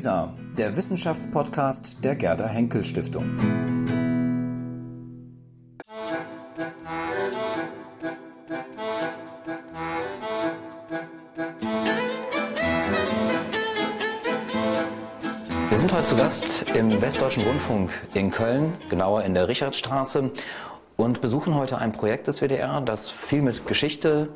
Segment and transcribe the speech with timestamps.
[0.00, 3.36] WISA, der Wissenschaftspodcast der Gerda Henkel Stiftung.
[15.68, 20.30] Wir sind heute zu Gast im Westdeutschen Rundfunk in Köln, genauer in der Richardstraße,
[20.96, 24.30] und besuchen heute ein Projekt des WDR, das viel mit Geschichte,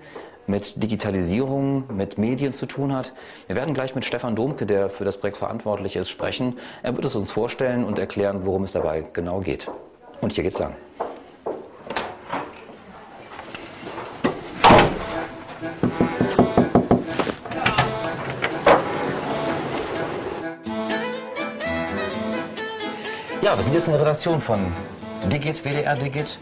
[0.46, 3.12] mit Digitalisierung, mit Medien zu tun hat.
[3.46, 6.58] Wir werden gleich mit Stefan Domke, der für das Projekt verantwortlich ist, sprechen.
[6.82, 9.68] Er wird es uns vorstellen und erklären, worum es dabei genau geht.
[10.20, 10.74] Und hier geht's lang.
[23.44, 24.58] Ja, wir sind jetzt in der Redaktion von
[25.30, 26.38] Digit, WDR Digit.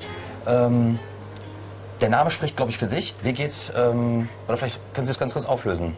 [0.47, 1.01] Ähm,
[2.03, 3.15] der Name spricht, glaube ich, für sich.
[3.23, 3.73] Wie geht's?
[3.75, 5.97] Ähm, oder vielleicht können Sie es ganz kurz auflösen.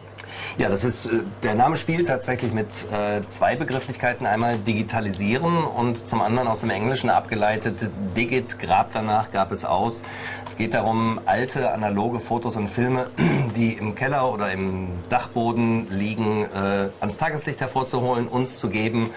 [0.57, 4.27] Ja, das ist, äh, der Name spielt tatsächlich mit äh, zwei Begrifflichkeiten.
[4.27, 10.03] Einmal digitalisieren und zum anderen aus dem Englischen abgeleitet Digit, Grab danach, gab es aus.
[10.45, 13.07] Es geht darum, alte analoge Fotos und Filme,
[13.55, 19.09] die im Keller oder im Dachboden liegen, äh, ans Tageslicht hervorzuholen, uns zu geben.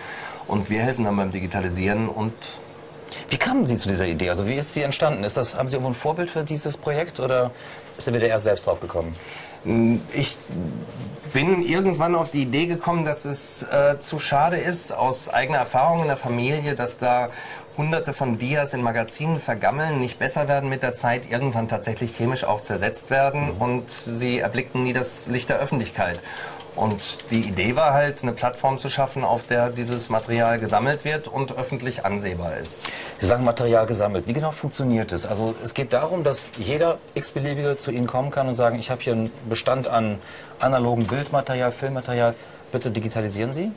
[0.47, 2.33] Und wir helfen dann beim Digitalisieren und
[3.29, 4.31] wie kamen Sie zu dieser Idee?
[4.31, 5.25] Also wie ist sie entstanden?
[5.25, 7.51] Ist das, haben Sie irgendwo ein Vorbild für dieses Projekt oder
[7.97, 9.15] ist der WDR selbst drauf gekommen?
[10.15, 10.39] Ich
[11.33, 16.03] bin irgendwann auf die Idee gekommen, dass es äh, zu schade ist, aus eigener Erfahrung
[16.03, 17.31] in der Familie, dass da
[17.77, 22.45] hunderte von Dias in Magazinen vergammeln, nicht besser werden mit der Zeit, irgendwann tatsächlich chemisch
[22.45, 23.63] auch zersetzt werden mhm.
[23.63, 26.21] und sie erblicken nie das Licht der Öffentlichkeit.
[26.79, 31.27] Und die Idee war halt, eine Plattform zu schaffen, auf der dieses Material gesammelt wird
[31.27, 32.81] und öffentlich ansehbar ist.
[33.19, 34.29] Sie sagen Material gesammelt.
[34.29, 35.27] Wie genau funktioniert es?
[35.27, 39.03] Also es geht darum, dass jeder x-beliebige zu Ihnen kommen kann und sagen, ich habe
[39.03, 40.21] hier einen Bestand an
[40.61, 42.35] analogen Bildmaterial, Filmmaterial.
[42.71, 43.73] Bitte digitalisieren Sie?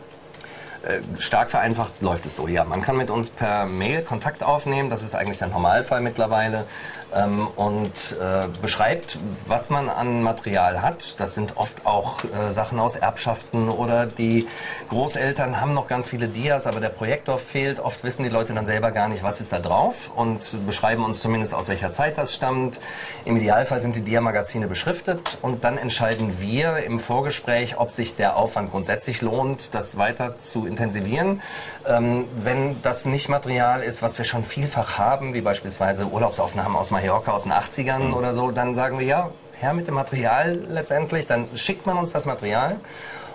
[0.83, 2.63] Äh, stark vereinfacht läuft es so, ja.
[2.63, 6.65] Man kann mit uns per Mail Kontakt aufnehmen, das ist eigentlich der Normalfall mittlerweile,
[7.13, 11.19] ähm, und äh, beschreibt, was man an Material hat.
[11.19, 14.47] Das sind oft auch äh, Sachen aus Erbschaften oder die
[14.89, 17.79] Großeltern haben noch ganz viele Dias, aber der Projektor fehlt.
[17.79, 21.19] Oft wissen die Leute dann selber gar nicht, was ist da drauf und beschreiben uns
[21.19, 22.79] zumindest, aus welcher Zeit das stammt.
[23.25, 28.35] Im Idealfall sind die Dia-Magazine beschriftet und dann entscheiden wir im Vorgespräch, ob sich der
[28.35, 31.41] Aufwand grundsätzlich lohnt, das weiter zu intensivieren.
[31.87, 36.91] Ähm, wenn das nicht Material ist, was wir schon vielfach haben, wie beispielsweise Urlaubsaufnahmen aus
[36.91, 38.13] Mallorca aus den 80ern mhm.
[38.13, 41.27] oder so, dann sagen wir ja, her mit dem Material letztendlich.
[41.27, 42.77] Dann schickt man uns das Material.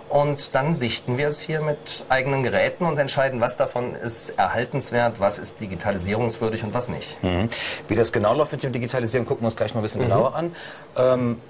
[0.08, 5.18] Und dann sichten wir es hier mit eigenen Geräten und entscheiden, was davon ist erhaltenswert,
[5.18, 7.20] was ist digitalisierungswürdig und was nicht.
[7.24, 7.48] Mhm.
[7.88, 10.08] Wie das genau läuft mit dem Digitalisieren, gucken wir uns gleich mal ein bisschen mhm.
[10.08, 10.54] genauer an.
[10.96, 11.40] Ähm,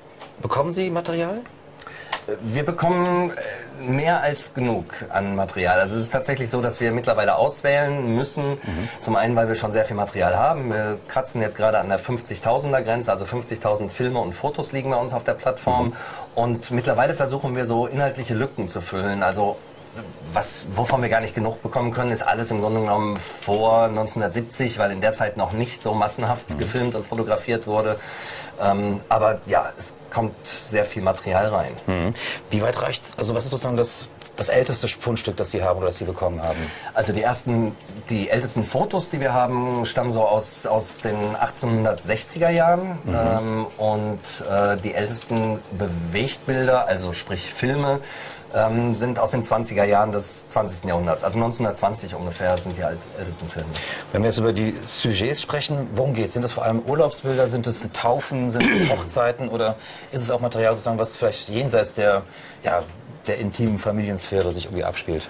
[0.41, 1.43] bekommen Sie Material?
[2.41, 5.79] Wir bekommen äh, mehr als genug an Material.
[5.79, 8.53] Also es ist tatsächlich so, dass wir mittlerweile auswählen müssen.
[8.53, 8.89] Mhm.
[9.01, 10.71] Zum einen, weil wir schon sehr viel Material haben.
[10.73, 14.97] Wir kratzen jetzt gerade an der 50.000er Grenze, also 50.000 Filme und Fotos liegen bei
[14.97, 15.89] uns auf der Plattform.
[15.89, 15.93] Mhm.
[16.35, 19.23] Und mittlerweile versuchen wir so inhaltliche Lücken zu füllen.
[19.23, 19.57] Also
[20.33, 24.79] was, wovon wir gar nicht genug bekommen können, ist alles im Grunde genommen vor 1970,
[24.79, 26.59] weil in der Zeit noch nicht so massenhaft mhm.
[26.59, 27.99] gefilmt und fotografiert wurde.
[28.61, 31.73] Ähm, aber ja, es kommt sehr viel Material rein.
[31.87, 32.15] Mhm.
[32.51, 35.87] Wie weit reicht Also was ist sozusagen das das älteste Fundstück, das Sie haben oder
[35.87, 36.59] das Sie bekommen haben?
[36.95, 37.77] Also die ersten,
[38.11, 42.99] die ältesten Fotos, die wir haben, stammen so aus, aus den 1860er Jahren.
[43.05, 43.15] Mhm.
[43.15, 48.01] Ähm, und äh, die ältesten Bewegtbilder, also sprich Filme,
[48.57, 50.89] ähm, sind aus den 20er Jahren des 20.
[50.89, 51.23] Jahrhunderts.
[51.23, 53.69] Also 1920 ungefähr sind die ältesten Filme.
[54.13, 56.33] Wenn wir jetzt über die Sujets sprechen, worum geht es?
[56.33, 59.77] Sind das vor allem Urlaubsbilder, sind es Taufen, sind es Hochzeiten oder
[60.11, 62.23] ist es auch Material, sozusagen, was vielleicht jenseits der,
[62.65, 62.83] ja,
[63.27, 65.29] der intimen Familiensphäre sich irgendwie abspielt?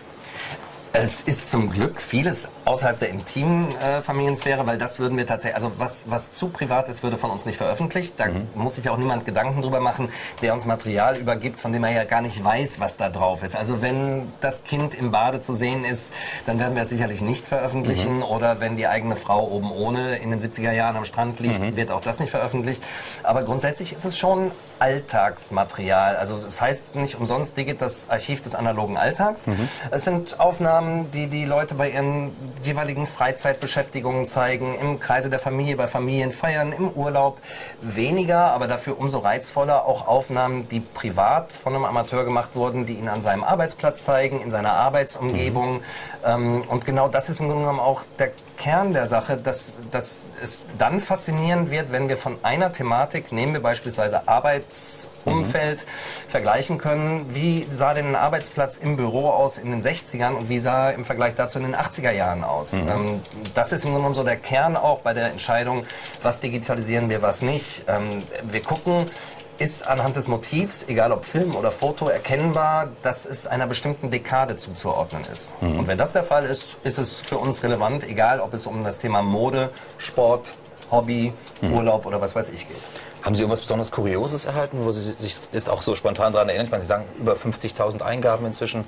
[0.98, 5.54] Es ist zum Glück vieles außerhalb der intimen äh, Familiensphäre, weil das würden wir tatsächlich,
[5.54, 8.14] also was, was zu privat ist, würde von uns nicht veröffentlicht.
[8.16, 8.48] Da mhm.
[8.54, 10.08] muss sich auch niemand Gedanken drüber machen,
[10.40, 13.56] der uns Material übergibt, von dem er ja gar nicht weiß, was da drauf ist.
[13.56, 16.14] Also wenn das Kind im Bade zu sehen ist,
[16.46, 18.16] dann werden wir es sicherlich nicht veröffentlichen.
[18.16, 18.22] Mhm.
[18.22, 21.76] Oder wenn die eigene Frau oben ohne in den 70er Jahren am Strand liegt, mhm.
[21.76, 22.82] wird auch das nicht veröffentlicht.
[23.22, 26.16] Aber grundsätzlich ist es schon Alltagsmaterial.
[26.16, 29.46] Also das heißt nicht umsonst Digit das Archiv des analogen Alltags.
[29.46, 29.68] Mhm.
[29.90, 32.32] Es sind Aufnahmen, die die Leute bei ihren
[32.62, 37.38] jeweiligen Freizeitbeschäftigungen zeigen, im Kreise der Familie, bei Familienfeiern, im Urlaub.
[37.80, 42.94] Weniger, aber dafür umso reizvoller auch Aufnahmen, die privat von einem Amateur gemacht wurden, die
[42.94, 45.76] ihn an seinem Arbeitsplatz zeigen, in seiner Arbeitsumgebung.
[45.76, 45.80] Mhm.
[46.24, 50.22] Ähm, und genau das ist im Grunde genommen auch der Kern der Sache, dass, dass
[50.42, 56.30] es dann faszinierend wird, wenn wir von einer Thematik, nehmen wir beispielsweise Arbeitsumfeld, mhm.
[56.30, 60.58] vergleichen können, wie sah denn ein Arbeitsplatz im Büro aus in den 60ern und wie
[60.58, 62.72] sah er im Vergleich dazu in den 80er Jahren aus.
[62.72, 62.88] Mhm.
[62.88, 63.20] Ähm,
[63.54, 65.84] das ist im Grunde genommen so der Kern auch bei der Entscheidung,
[66.22, 67.84] was digitalisieren wir, was nicht.
[67.88, 69.10] Ähm, wir gucken,
[69.58, 74.56] ist anhand des Motivs, egal ob Film oder Foto, erkennbar, dass es einer bestimmten Dekade
[74.56, 75.60] zuzuordnen ist.
[75.62, 75.78] Mhm.
[75.78, 78.84] Und wenn das der Fall ist, ist es für uns relevant, egal ob es um
[78.84, 80.54] das Thema Mode, Sport,
[80.90, 81.74] Hobby, mhm.
[81.74, 82.76] Urlaub oder was weiß ich geht.
[83.22, 86.66] Haben Sie irgendwas besonders Kurioses erhalten, wo Sie sich jetzt auch so spontan daran erinnern?
[86.66, 88.84] Ich meine, Sie sagen über 50.000 Eingaben inzwischen.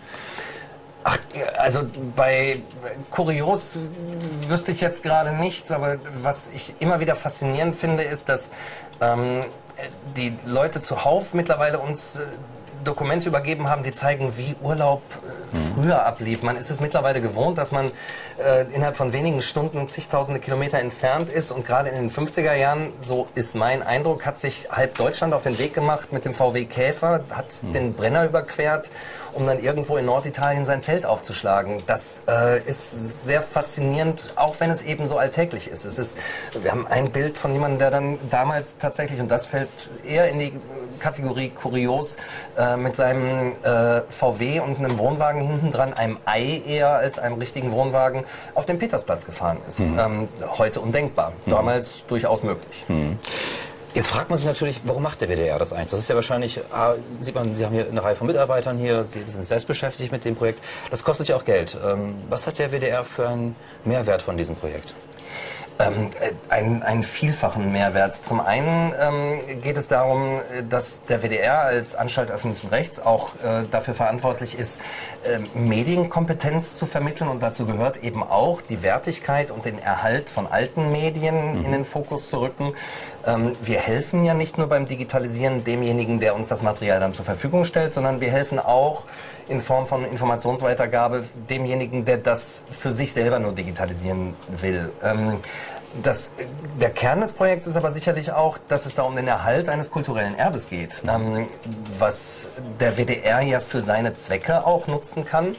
[1.03, 1.19] Ach,
[1.57, 1.81] also
[2.15, 2.63] bei
[3.11, 3.79] Kurios
[4.47, 8.53] wüsste ich jetzt gerade nichts, aber was ich immer wieder faszinierend finde, ist, dass
[9.01, 9.47] ähm,
[10.17, 12.21] die Leute zuhauf mittlerweile uns äh,
[12.85, 15.03] Dokumente übergeben haben, die zeigen, wie Urlaub
[15.53, 15.75] äh, mhm.
[15.75, 16.43] früher ablief.
[16.43, 17.91] Man ist es mittlerweile gewohnt, dass man
[18.43, 21.51] äh, innerhalb von wenigen Stunden zigtausende Kilometer entfernt ist.
[21.51, 25.43] Und gerade in den 50er Jahren, so ist mein Eindruck, hat sich halb Deutschland auf
[25.43, 27.73] den Weg gemacht mit dem VW Käfer, hat mhm.
[27.73, 28.91] den Brenner überquert,
[29.39, 31.83] um dann irgendwo in Norditalien sein Zelt aufzuschlagen.
[31.87, 35.85] Das äh, ist sehr faszinierend, auch wenn es eben so alltäglich ist.
[35.85, 36.19] Es ist.
[36.61, 39.69] Wir haben ein Bild von jemandem, der dann damals tatsächlich, und das fällt
[40.05, 40.53] eher in die
[40.99, 42.17] Kategorie kurios,
[42.59, 47.39] äh, mit seinem äh, VW und einem Wohnwagen hinten dran, einem Ei eher als einem
[47.39, 48.25] richtigen Wohnwagen,
[48.55, 49.81] auf dem Petersplatz gefahren ist.
[49.81, 49.99] Mhm.
[49.99, 51.51] Ähm, heute undenkbar, mhm.
[51.51, 52.85] damals durchaus möglich.
[52.89, 53.19] Mhm.
[53.95, 55.91] Jetzt fragt man sich natürlich, warum macht der WDR das eigentlich?
[55.91, 59.05] Das ist ja wahrscheinlich, ah, sieht man, Sie haben hier eine Reihe von Mitarbeitern hier,
[59.05, 60.63] Sie sind selbst beschäftigt mit dem Projekt.
[60.91, 61.77] Das kostet ja auch Geld.
[61.85, 64.95] Ähm, was hat der WDR für einen Mehrwert von diesem Projekt?
[65.81, 66.11] Ähm,
[66.49, 68.17] einen, einen vielfachen Mehrwert.
[68.17, 73.65] Zum einen ähm, geht es darum, dass der WDR als Anstalt öffentlichen Rechts auch äh,
[73.71, 74.81] dafür verantwortlich ist,
[75.23, 80.49] äh, Medienkompetenz zu vermitteln und dazu gehört eben auch die Wertigkeit und den Erhalt von
[80.49, 81.65] alten Medien mhm.
[81.65, 82.75] in den Fokus zu rücken.
[83.29, 87.27] Ähm, wir helfen ja nicht nur beim Digitalisieren demjenigen, der uns das Material dann zur
[87.27, 89.05] Verfügung stellt, sondern wir helfen auch
[89.49, 94.91] in Form von Informationsweitergabe demjenigen, der das für sich selber nur digitalisieren will.
[95.03, 95.37] Ähm,
[96.03, 96.33] das,
[96.81, 99.91] der Kern des Projekts ist aber sicherlich auch, dass es da um den Erhalt eines
[99.91, 101.49] kulturellen Erbes geht, ähm,
[101.99, 102.49] was
[102.81, 105.57] der WDR ja für seine Zwecke auch nutzen kann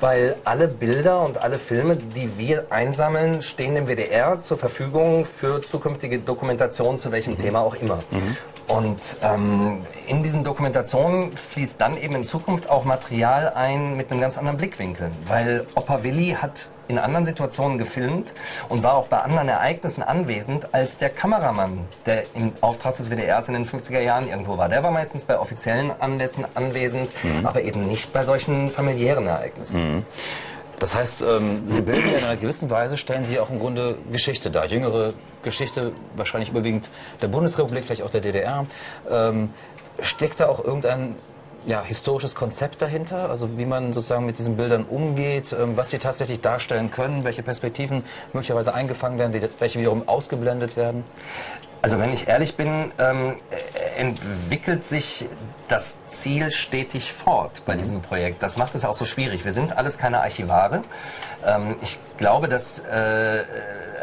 [0.00, 5.62] weil alle Bilder und alle Filme, die wir einsammeln, stehen dem WDR zur Verfügung für
[5.62, 7.38] zukünftige Dokumentationen zu welchem mhm.
[7.38, 7.98] Thema auch immer.
[8.10, 8.36] Mhm.
[8.68, 14.20] Und ähm, in diesen Dokumentationen fließt dann eben in Zukunft auch Material ein mit einem
[14.20, 18.32] ganz anderen Blickwinkel, weil Opa Willi hat in anderen Situationen gefilmt
[18.68, 23.48] und war auch bei anderen Ereignissen anwesend als der Kameramann, der im Auftrag des WDRs
[23.48, 24.68] in den 50er Jahren irgendwo war.
[24.68, 27.46] Der war meistens bei offiziellen Anlässen anwesend, mhm.
[27.46, 29.96] aber eben nicht bei solchen familiären Ereignissen.
[29.96, 30.06] Mhm.
[30.78, 33.98] Das heißt, ähm, Sie bilden ja in einer gewissen Weise, stellen Sie auch im Grunde
[34.12, 35.12] Geschichte dar, jüngere
[35.42, 36.88] Geschichte, wahrscheinlich überwiegend
[37.20, 38.64] der Bundesrepublik, vielleicht auch der DDR.
[39.10, 39.50] Ähm,
[40.00, 41.16] steckt da auch irgendein
[41.68, 45.98] ja, historisches Konzept dahinter, also wie man sozusagen mit diesen Bildern umgeht, ähm, was sie
[45.98, 51.04] tatsächlich darstellen können, welche Perspektiven möglicherweise eingefangen werden, welche wiederum ausgeblendet werden?
[51.82, 53.36] Also wenn ich ehrlich bin, ähm,
[53.98, 55.26] entwickelt sich
[55.68, 57.78] das Ziel stetig fort bei mhm.
[57.78, 58.42] diesem Projekt.
[58.42, 59.44] Das macht es auch so schwierig.
[59.44, 60.80] Wir sind alles keine Archivare.
[61.46, 63.44] Ähm, ich glaube, dass äh,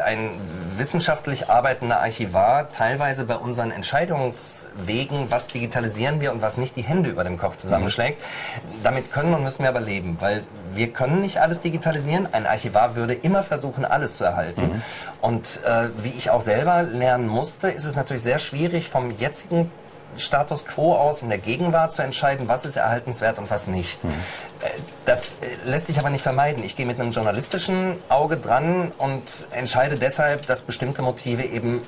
[0.03, 0.39] ein
[0.77, 7.09] wissenschaftlich arbeitender Archivar teilweise bei unseren Entscheidungswegen, was digitalisieren wir und was nicht, die Hände
[7.09, 8.19] über dem Kopf zusammenschlägt.
[8.21, 8.83] Mhm.
[8.83, 10.43] Damit können und müssen wir aber leben, weil
[10.74, 12.27] wir können nicht alles digitalisieren.
[12.31, 14.62] Ein Archivar würde immer versuchen, alles zu erhalten.
[14.62, 14.81] Mhm.
[15.22, 19.72] Und äh, wie ich auch selber lernen musste, ist es natürlich sehr schwierig, vom jetzigen
[20.17, 24.03] Status quo aus in der Gegenwart zu entscheiden, was ist erhaltenswert und was nicht.
[24.03, 24.13] Mhm.
[25.05, 26.63] Das äh, lässt sich aber nicht vermeiden.
[26.63, 31.81] Ich gehe mit einem journalistischen Auge dran und entscheide deshalb, dass bestimmte Motive eben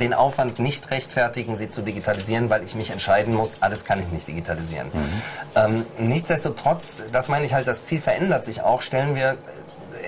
[0.00, 4.08] den Aufwand nicht rechtfertigen, sie zu digitalisieren, weil ich mich entscheiden muss, alles kann ich
[4.08, 4.88] nicht digitalisieren.
[4.92, 5.22] Mhm.
[5.54, 9.36] Ähm, nichtsdestotrotz, das meine ich halt, das Ziel verändert sich auch, stellen wir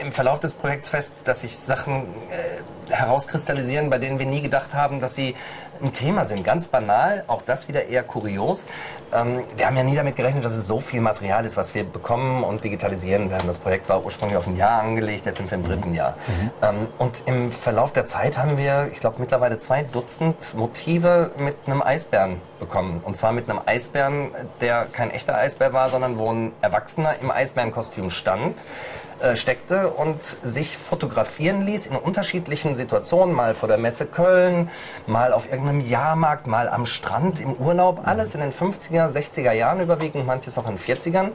[0.00, 4.74] im Verlauf des Projekts fest, dass sich Sachen äh, herauskristallisieren, bei denen wir nie gedacht
[4.74, 5.34] haben, dass sie
[5.82, 6.44] ein Thema sind.
[6.44, 8.66] Ganz banal, auch das wieder eher kurios.
[9.12, 11.84] Ähm, wir haben ja nie damit gerechnet, dass es so viel Material ist, was wir
[11.84, 13.46] bekommen und digitalisieren werden.
[13.46, 16.16] Das Projekt war ursprünglich auf ein Jahr angelegt, jetzt sind wir im dritten Jahr.
[16.26, 16.50] Mhm.
[16.62, 21.56] Ähm, und im Verlauf der Zeit haben wir, ich glaube, mittlerweile zwei Dutzend Motive mit
[21.66, 23.00] einem Eisbären bekommen.
[23.04, 27.30] Und zwar mit einem Eisbären, der kein echter Eisbär war, sondern wo ein Erwachsener im
[27.30, 28.62] Eisbärenkostüm stand
[29.22, 34.68] äh, steckte und sich fotografieren ließ in unterschiedlichen Situationen, mal vor der Messe Köln,
[35.06, 39.52] mal auf irgendeinem Jahrmarkt, mal am Strand im Urlaub, alles in den 50er 50er, 60er
[39.52, 41.30] Jahren überwiegend, manches auch in 40ern.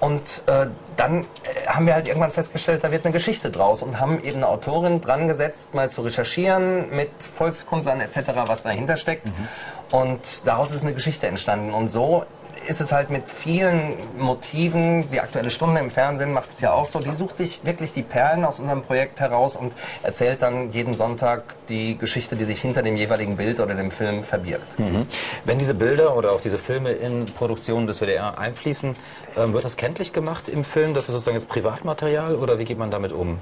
[0.00, 4.00] Und äh, dann äh, haben wir halt irgendwann festgestellt, da wird eine Geschichte draus und
[4.00, 9.26] haben eben eine Autorin dran gesetzt, mal zu recherchieren mit Volkskundlern etc., was dahinter steckt.
[9.26, 9.48] Mhm.
[9.96, 11.72] Und daraus ist eine Geschichte entstanden.
[11.72, 12.24] Und so
[12.66, 16.86] ist es halt mit vielen Motiven, die Aktuelle Stunde im Fernsehen macht es ja auch
[16.86, 20.94] so, die sucht sich wirklich die Perlen aus unserem Projekt heraus und erzählt dann jeden
[20.94, 24.78] Sonntag die Geschichte, die sich hinter dem jeweiligen Bild oder dem Film verbirgt.
[24.78, 25.06] Mhm.
[25.44, 28.96] Wenn diese Bilder oder auch diese Filme in Produktionen des WDR einfließen,
[29.36, 30.94] ähm, wird das kenntlich gemacht im Film?
[30.94, 33.38] Das ist sozusagen jetzt Privatmaterial oder wie geht man damit um?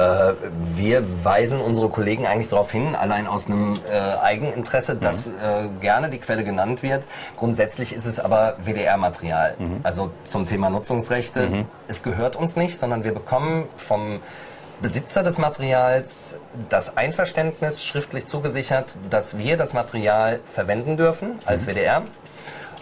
[0.00, 0.34] Äh,
[0.74, 5.00] wir weisen unsere Kollegen eigentlich darauf hin, allein aus einem äh, Eigeninteresse, mhm.
[5.00, 5.32] dass äh,
[5.80, 7.06] gerne die Quelle genannt wird.
[7.36, 9.56] Grundsätzlich ist es aber WDR-Material.
[9.58, 9.80] Mhm.
[9.82, 11.48] Also zum Thema Nutzungsrechte.
[11.48, 11.66] Mhm.
[11.88, 14.20] Es gehört uns nicht, sondern wir bekommen vom
[14.80, 16.38] Besitzer des Materials
[16.70, 21.72] das Einverständnis schriftlich zugesichert, dass wir das Material verwenden dürfen als mhm.
[21.72, 22.02] WDR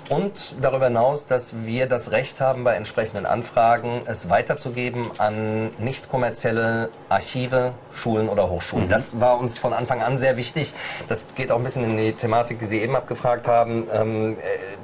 [0.08, 6.08] und darüber hinaus, dass wir das Recht haben, bei entsprechenden Anfragen es weiterzugeben an nicht
[6.08, 8.86] kommerzielle Archive, Schulen oder Hochschulen.
[8.86, 8.90] Mhm.
[8.90, 10.72] Das war uns von Anfang an sehr wichtig.
[11.08, 13.86] Das geht auch ein bisschen in die Thematik, die Sie eben abgefragt haben.
[13.92, 14.78] Ähm, äh,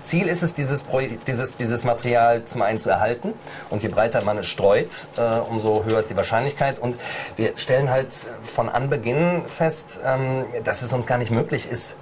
[0.00, 0.84] Ziel ist es, dieses,
[1.26, 3.32] dieses, dieses Material zum einen zu erhalten
[3.70, 6.78] und je breiter man es streut, äh, umso höher ist die Wahrscheinlichkeit.
[6.78, 6.96] Und
[7.36, 11.96] wir stellen halt von Anbeginn fest, ähm, dass es uns gar nicht möglich ist,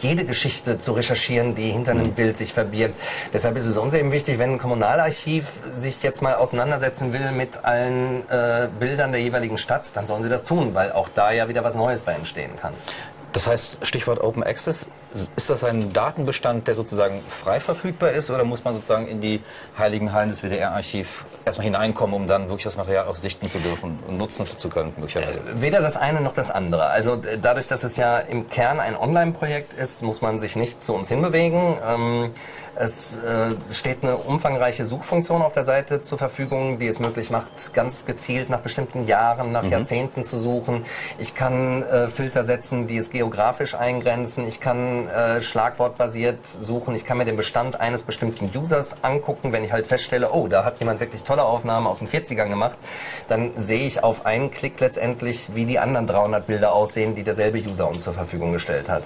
[0.00, 2.12] jede Geschichte zu recherchieren, die hinter einem mhm.
[2.12, 2.96] Bild sich verbirgt.
[3.32, 7.64] Deshalb ist es uns eben wichtig, wenn ein Kommunalarchiv sich jetzt mal auseinandersetzen will mit
[7.64, 11.48] allen äh, Bildern der jeweiligen Stadt, dann sollen sie das tun, weil auch da ja
[11.48, 12.74] wieder was Neues bei entstehen kann.
[13.36, 14.86] Das heißt, Stichwort Open Access,
[15.36, 19.42] ist das ein Datenbestand, der sozusagen frei verfügbar ist oder muss man sozusagen in die
[19.76, 23.98] heiligen Hallen des WDR-Archiv erstmal hineinkommen, um dann wirklich das Material auch sichten zu dürfen
[24.08, 25.40] und nutzen zu können, möglicherweise?
[25.40, 26.86] Äh, weder das eine noch das andere.
[26.86, 30.94] Also dadurch, dass es ja im Kern ein Online-Projekt ist, muss man sich nicht zu
[30.94, 31.76] uns hinbewegen.
[31.86, 32.30] Ähm,
[32.78, 37.72] es äh, steht eine umfangreiche Suchfunktion auf der Seite zur Verfügung, die es möglich macht,
[37.72, 39.72] ganz gezielt nach bestimmten Jahren, nach mhm.
[39.72, 40.84] Jahrzehnten zu suchen.
[41.18, 44.46] Ich kann äh, Filter setzen, die es geografisch eingrenzen.
[44.46, 46.94] Ich kann äh, schlagwortbasiert suchen.
[46.94, 49.52] Ich kann mir den Bestand eines bestimmten Users angucken.
[49.52, 52.76] Wenn ich halt feststelle, oh, da hat jemand wirklich tolle Aufnahmen aus den 40ern gemacht,
[53.28, 57.58] dann sehe ich auf einen Klick letztendlich, wie die anderen 300 Bilder aussehen, die derselbe
[57.58, 59.04] User uns zur Verfügung gestellt hat.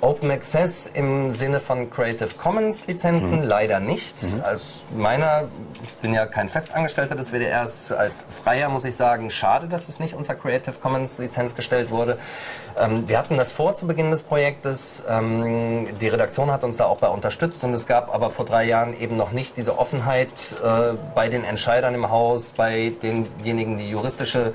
[0.00, 3.44] Open Access im Sinne von Creative Commons Lizenzen mhm.
[3.44, 4.22] leider nicht.
[4.22, 4.42] Mhm.
[4.42, 5.44] Als meiner,
[5.82, 10.00] ich bin ja kein Festangestellter des WDRs, als Freier muss ich sagen, schade, dass es
[10.00, 12.18] nicht unter Creative Commons Lizenz gestellt wurde.
[12.78, 15.02] Ähm, wir hatten das vor zu Beginn des Projektes.
[15.08, 18.64] Ähm, die Redaktion hat uns da auch bei unterstützt und es gab aber vor drei
[18.64, 23.88] Jahren eben noch nicht diese Offenheit äh, bei den Entscheidern im Haus, bei denjenigen, die
[23.88, 24.52] juristische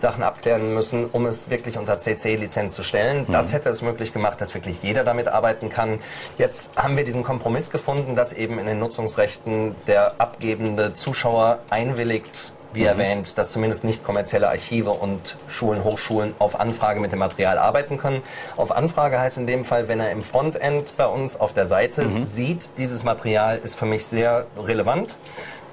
[0.00, 3.24] Sachen abklären müssen, um es wirklich unter CC-Lizenz zu stellen.
[3.26, 3.32] Mhm.
[3.32, 5.98] Das hätte es möglich gemacht, dass wirklich jeder damit arbeiten kann.
[6.38, 12.52] Jetzt haben wir diesen Kompromiss gefunden, dass eben in den Nutzungsrechten der abgebende Zuschauer einwilligt,
[12.74, 12.86] wie mhm.
[12.86, 17.98] erwähnt, dass zumindest nicht kommerzielle Archive und Schulen, Hochschulen auf Anfrage mit dem Material arbeiten
[17.98, 18.22] können.
[18.56, 22.04] Auf Anfrage heißt in dem Fall, wenn er im Frontend bei uns auf der Seite
[22.04, 22.24] mhm.
[22.24, 25.16] sieht, dieses Material ist für mich sehr relevant,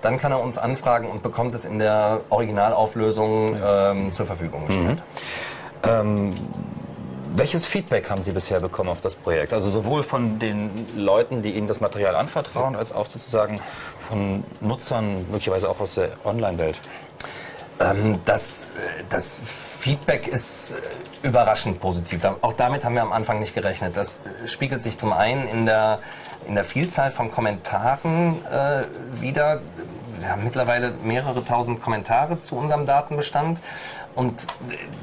[0.01, 5.01] dann kann er uns anfragen und bekommt es in der Originalauflösung ähm, zur Verfügung gestellt.
[5.83, 5.89] Mhm.
[5.89, 6.35] Ähm,
[7.33, 9.53] welches Feedback haben Sie bisher bekommen auf das Projekt?
[9.53, 13.61] Also sowohl von den Leuten, die Ihnen das Material anvertrauen, als auch sozusagen
[14.07, 16.77] von Nutzern, möglicherweise auch aus der Online-Welt?
[17.79, 18.65] Ähm, das,
[19.09, 19.37] das
[19.79, 20.75] Feedback ist
[21.23, 22.19] überraschend positiv.
[22.41, 23.95] Auch damit haben wir am Anfang nicht gerechnet.
[23.95, 25.99] Das spiegelt sich zum einen in der,
[26.47, 29.61] in der Vielzahl von Kommentaren äh, wieder.
[30.19, 33.61] Wir haben mittlerweile mehrere tausend Kommentare zu unserem Datenbestand.
[34.15, 34.47] Und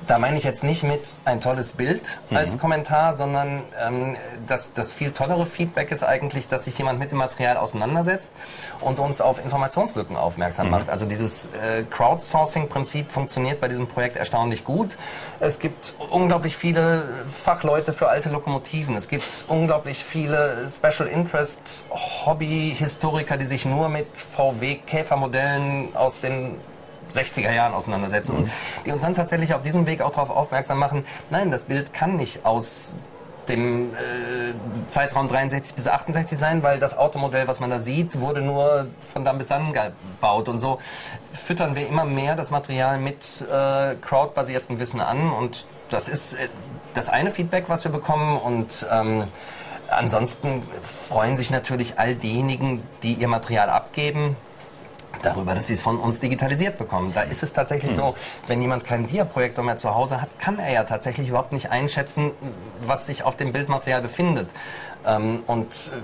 [0.06, 2.58] da meine ich jetzt nicht mit ein tolles Bild als mhm.
[2.58, 7.18] Kommentar, sondern ähm, das, das viel tollere Feedback ist eigentlich, dass sich jemand mit dem
[7.18, 8.34] Material auseinandersetzt
[8.80, 10.72] und uns auf Informationslücken aufmerksam mhm.
[10.72, 10.90] macht.
[10.90, 14.96] Also dieses äh, Crowdsourcing-Prinzip funktioniert bei diesem Projekt erstaunlich gut.
[15.40, 18.94] Es gibt unglaublich viele Fachleute für alte Lokomotiven.
[18.96, 26.56] Es gibt unglaublich viele Special Interest Hobby-Historiker, die sich nur mit VW-Käfermodellen aus den
[27.10, 28.50] 60er Jahren auseinandersetzen und
[28.84, 32.16] die uns dann tatsächlich auf diesem Weg auch darauf aufmerksam machen, nein, das Bild kann
[32.16, 32.96] nicht aus
[33.48, 34.52] dem äh,
[34.88, 39.24] Zeitraum 63 bis 68 sein, weil das Automodell, was man da sieht, wurde nur von
[39.24, 40.48] dann bis dann gebaut.
[40.48, 40.78] Und so
[41.32, 45.30] füttern wir immer mehr das Material mit äh, crowdbasiertem Wissen an.
[45.30, 46.48] Und das ist äh,
[46.94, 48.38] das eine Feedback, was wir bekommen.
[48.38, 49.24] Und ähm,
[49.88, 50.62] ansonsten
[51.08, 54.36] freuen sich natürlich all diejenigen, die ihr Material abgeben,
[55.22, 57.12] darüber, dass sie es von uns digitalisiert bekommen.
[57.14, 58.14] Da ist es tatsächlich so,
[58.46, 62.32] wenn jemand keinen Dia-Projektor mehr zu Hause hat, kann er ja tatsächlich überhaupt nicht einschätzen,
[62.86, 64.50] was sich auf dem Bildmaterial befindet.
[65.06, 66.00] Ähm, und äh,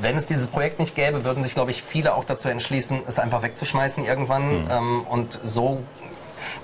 [0.00, 3.18] wenn es dieses Projekt nicht gäbe, würden sich, glaube ich, viele auch dazu entschließen, es
[3.18, 4.68] einfach wegzuschmeißen irgendwann.
[4.70, 5.82] Ähm, und so,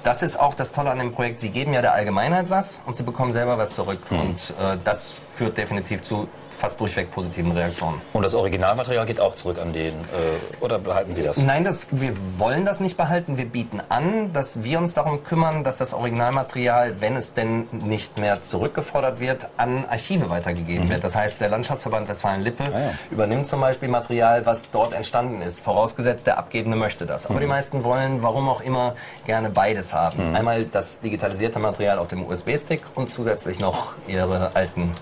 [0.03, 1.41] das ist auch das Tolle an dem Projekt.
[1.41, 4.01] Sie geben ja der Allgemeinheit was und sie bekommen selber was zurück.
[4.11, 8.01] Und äh, das führt definitiv zu fast durchweg positiven Reaktionen.
[8.13, 11.37] Und das Originalmaterial geht auch zurück an den, äh, oder behalten Sie das?
[11.39, 13.39] Nein, das, wir wollen das nicht behalten.
[13.39, 18.19] Wir bieten an, dass wir uns darum kümmern, dass das Originalmaterial, wenn es denn nicht
[18.19, 21.05] mehr zurückgefordert wird, an Archive weitergegeben wird.
[21.05, 22.91] Das heißt, der Landschaftsverband Westfalen-Lippe Ah ja.
[23.11, 27.27] übernimmt zum Beispiel Material, was dort entstanden ist, vorausgesetzt der Abgebende möchte das.
[27.27, 28.95] Aber die meisten wollen, warum auch immer,
[29.27, 30.35] gerne beides haben.
[30.35, 34.95] Einmal das digitalisierte Material auf dem USB-Stick und zusätzlich noch ihre alten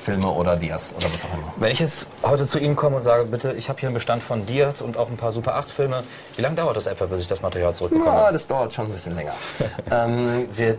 [0.00, 1.52] Filme oder Dias oder was auch immer.
[1.56, 4.22] Wenn ich jetzt heute zu Ihnen komme und sage, bitte, ich habe hier einen Bestand
[4.22, 6.02] von Dias und auch ein paar Super 8 Filme,
[6.36, 8.16] wie lange dauert das etwa, bis ich das Material zurückbekomme?
[8.16, 9.32] Ja, das dauert schon ein bisschen länger.
[9.90, 10.78] ähm, wir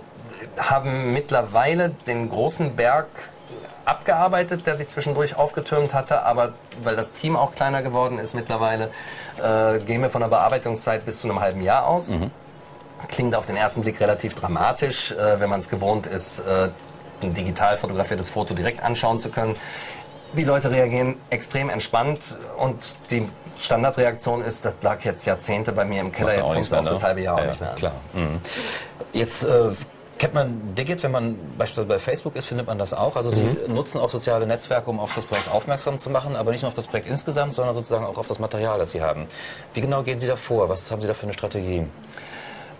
[0.57, 3.07] haben mittlerweile den großen Berg
[3.85, 8.91] abgearbeitet, der sich zwischendurch aufgetürmt hatte, aber weil das Team auch kleiner geworden ist mittlerweile,
[9.37, 12.11] äh, gehen wir von einer Bearbeitungszeit bis zu einem halben Jahr aus.
[13.07, 16.69] Klingt auf den ersten Blick relativ dramatisch, äh, wenn man es gewohnt ist, äh,
[17.23, 19.55] ein digital fotografiertes Foto direkt anschauen zu können.
[20.33, 25.99] Die Leute reagieren extrem entspannt und die Standardreaktion ist, das lag jetzt Jahrzehnte bei mir
[26.01, 27.07] im Keller, jetzt auch kommt es auf das ne?
[27.07, 27.75] halbe Jahr auch Ja, nicht mehr an.
[27.75, 27.93] Klar.
[28.13, 28.41] Mhm.
[29.11, 29.71] Jetzt äh,
[30.17, 33.17] kennt man Digit, wenn man beispielsweise bei Facebook ist, findet man das auch.
[33.17, 33.73] Also Sie Mhm.
[33.73, 36.73] nutzen auch soziale Netzwerke, um auf das Projekt aufmerksam zu machen, aber nicht nur auf
[36.75, 39.25] das Projekt insgesamt, sondern sozusagen auch auf das Material, das Sie haben.
[39.73, 40.69] Wie genau gehen Sie da vor?
[40.69, 41.85] Was haben Sie da für eine Strategie?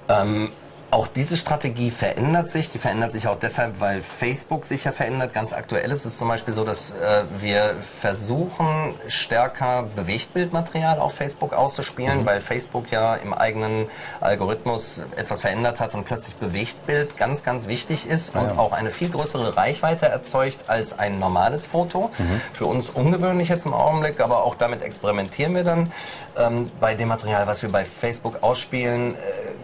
[0.07, 0.51] Ähm,
[0.91, 2.69] auch diese Strategie verändert sich.
[2.69, 5.33] Die verändert sich auch deshalb, weil Facebook sich ja verändert.
[5.33, 11.53] Ganz aktuell ist es zum Beispiel so, dass äh, wir versuchen, stärker Bewegtbildmaterial auf Facebook
[11.53, 13.88] auszuspielen, weil Facebook ja im eigenen
[14.19, 18.57] Algorithmus etwas verändert hat und plötzlich Bewegtbild ganz, ganz wichtig ist und ja.
[18.57, 22.12] auch eine viel größere Reichweite erzeugt als ein normales Foto.
[22.53, 25.91] Für uns ungewöhnlich jetzt im Augenblick, aber auch damit experimentieren wir dann.
[26.38, 29.17] Ähm, bei dem Material, was wir bei Facebook ausspielen, äh,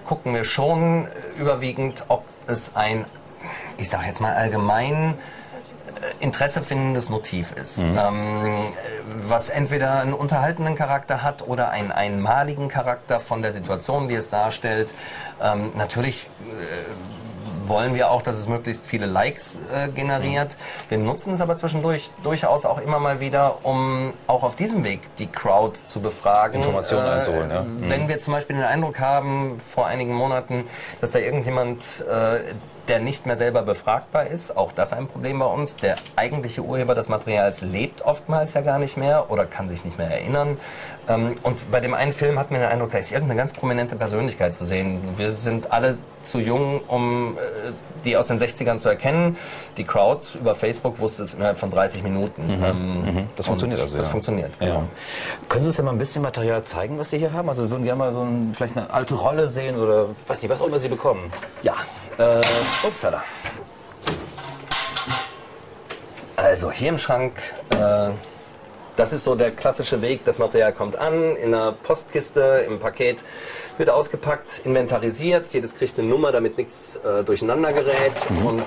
[0.06, 1.08] gucken wir schon
[1.38, 3.06] überwiegend, ob es ein,
[3.78, 5.16] ich sage jetzt mal allgemein,
[5.98, 8.74] äh, Interesse findendes Motiv ist, ähm, äh,
[9.28, 14.30] was entweder einen unterhaltenden Charakter hat oder einen einmaligen Charakter von der Situation, die es
[14.30, 14.94] darstellt.
[15.42, 17.27] Ähm, natürlich äh,
[17.68, 20.58] wollen wir auch, dass es möglichst viele Likes äh, generiert.
[20.90, 25.02] Wir nutzen es aber zwischendurch durchaus auch immer mal wieder, um auch auf diesem Weg
[25.18, 26.58] die Crowd zu befragen.
[26.58, 27.66] Informationen einzuholen, ja.
[27.80, 30.66] Wenn wir zum Beispiel den Eindruck haben, vor einigen Monaten,
[31.02, 32.54] dass da irgendjemand, äh,
[32.88, 35.76] der nicht mehr selber befragbar ist, auch das ein Problem bei uns.
[35.78, 39.98] Der eigentliche Urheber des Materials lebt oftmals ja gar nicht mehr oder kann sich nicht
[39.98, 40.58] mehr erinnern.
[41.10, 43.96] Ähm, und bei dem einen Film hat man den Eindruck, da ist irgendeine ganz prominente
[43.96, 45.02] Persönlichkeit zu sehen.
[45.18, 47.72] Wir sind alle zu jung, um äh,
[48.06, 49.38] die aus den 60ern zu erkennen.
[49.78, 52.44] Die Crowd über Facebook wusste es innerhalb von 30 Minuten.
[52.50, 54.12] Ähm, Das und funktioniert also, Das ja.
[54.12, 54.68] funktioniert, Ja.
[54.68, 54.84] genau.
[55.50, 57.50] Können Sie uns denn mal ein bisschen Material zeigen, was Sie hier haben?
[57.50, 60.50] Also wir würden gerne mal so ein, vielleicht eine alte Rolle sehen oder weiß nicht,
[60.52, 61.32] was auch immer Sie bekommen.
[61.64, 61.74] Ja,
[62.18, 62.42] äh,
[62.86, 63.24] upsala.
[66.36, 67.34] Also hier im Schrank,
[67.72, 68.12] äh,
[68.96, 70.24] das ist so der klassische Weg.
[70.26, 73.24] Das Material kommt an, in einer Postkiste, im Paket,
[73.78, 75.54] wird ausgepackt, inventarisiert.
[75.54, 78.14] Jedes kriegt eine Nummer, damit nichts äh, durcheinander gerät.
[78.44, 78.64] Und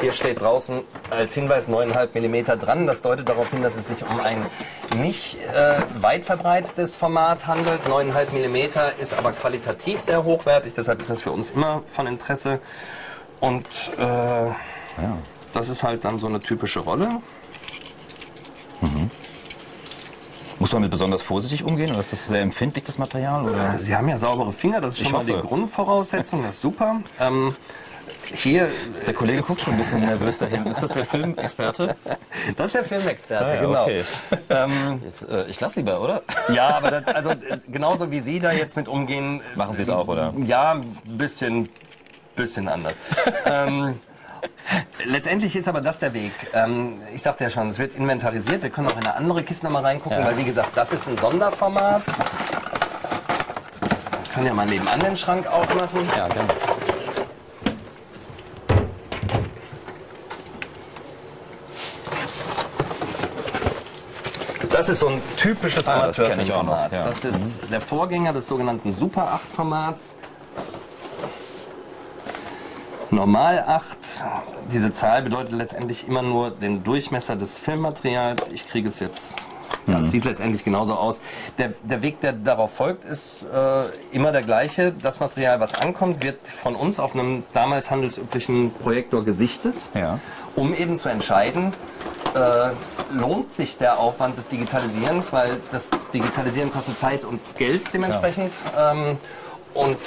[0.00, 2.86] hier steht draußen als Hinweis 9,5 mm dran.
[2.86, 4.44] Das deutet darauf hin, dass es sich um ein
[4.96, 7.80] nicht äh, weit verbreitetes Format handelt.
[7.86, 12.60] 9,5 mm ist aber qualitativ sehr hochwertig, deshalb ist das für uns immer von Interesse.
[13.40, 13.66] Und
[13.98, 14.50] äh,
[15.52, 17.20] das ist halt dann so eine typische Rolle.
[20.58, 23.48] Muss man mit besonders vorsichtig umgehen oder ist das sehr empfindlich, das Material?
[23.48, 23.78] Oder?
[23.78, 25.46] Sie haben ja saubere Finger, das ist schon Ich mal die hoffe.
[25.46, 27.00] Grundvoraussetzung, das ist super.
[27.20, 27.54] Ähm,
[28.34, 28.68] hier,
[29.06, 30.66] Der Kollege guckt schon ein bisschen nervös dahin.
[30.66, 31.96] Ist das der Filmexperte?
[32.56, 33.82] das ist der Filmexperte, Ah ja, genau.
[33.84, 34.02] okay.
[34.50, 36.22] Ähm, Jetzt, äh, ich lass lieber, oder?
[36.52, 37.30] Ja, aber das, also
[37.68, 39.40] genauso wie Sie da jetzt mit umgehen.
[39.56, 40.34] Machen Sie es auch, oder?
[40.44, 41.68] Ja, ein bisschen,
[42.36, 43.00] bisschen anders.
[43.46, 43.98] ähm,
[45.06, 46.32] letztendlich ist aber das der Weg.
[46.52, 48.62] Ähm, ich sagte ja schon, es wird inventarisiert.
[48.62, 50.26] Wir können auch in eine andere Kiste nochmal reingucken, Ja.
[50.26, 52.02] weil wie gesagt, das ist ein Sonderformat.
[54.24, 56.00] Ich kann ja mal nebenan den Schrank aufmachen.
[56.16, 56.48] Ja, gerne.
[64.78, 66.92] Das ist so ein typisches Ah, das noch, Amateurfilmformat.
[66.92, 67.04] ja.
[67.06, 70.14] Das ist der Vorgänger des sogenannten Super 8 Formats.
[73.10, 74.22] Normal 8.
[74.70, 78.50] Diese Zahl bedeutet letztendlich immer nur den Durchmesser des Filmmaterials.
[78.52, 79.36] Ich kriege es jetzt
[79.88, 81.20] Ja, es sieht letztendlich genauso aus.
[81.58, 84.92] Der, der Weg, der darauf folgt, ist äh, immer der gleiche.
[84.92, 90.20] Das Material, was ankommt, wird von uns auf einem damals handelsüblichen Projektor gesichtet, Ja.
[90.54, 91.72] um eben zu entscheiden,
[92.34, 92.70] äh,
[93.12, 98.52] lohnt sich der Aufwand des Digitalisierens, weil das Digitalisieren kostet Zeit und Geld dementsprechend.
[98.78, 99.18] Ähm,
[99.74, 99.98] und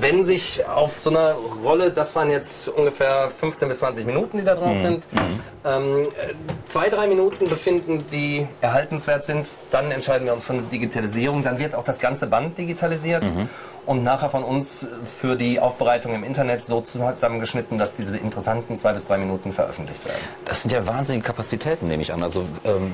[0.00, 1.32] wenn sich auf so einer
[1.64, 5.04] Rolle, das waren jetzt ungefähr 15 bis 20 Minuten, die da drauf sind,
[5.64, 6.34] ähm, äh,
[6.66, 11.42] zwei, drei Minuten befinden, die erhaltenswert sind, dann entscheiden wir uns für eine Digitalisierung.
[11.42, 13.24] Dann wird auch das ganze Band digitalisiert
[13.84, 14.86] und nachher von uns
[15.18, 20.04] für die Aufbereitung im Internet so zusammengeschnitten, dass diese interessanten zwei bis drei Minuten veröffentlicht
[20.04, 20.20] werden.
[20.44, 22.22] Das sind ja wahnsinnige Kapazitäten, nehme ich an.
[22.22, 22.92] Also ähm,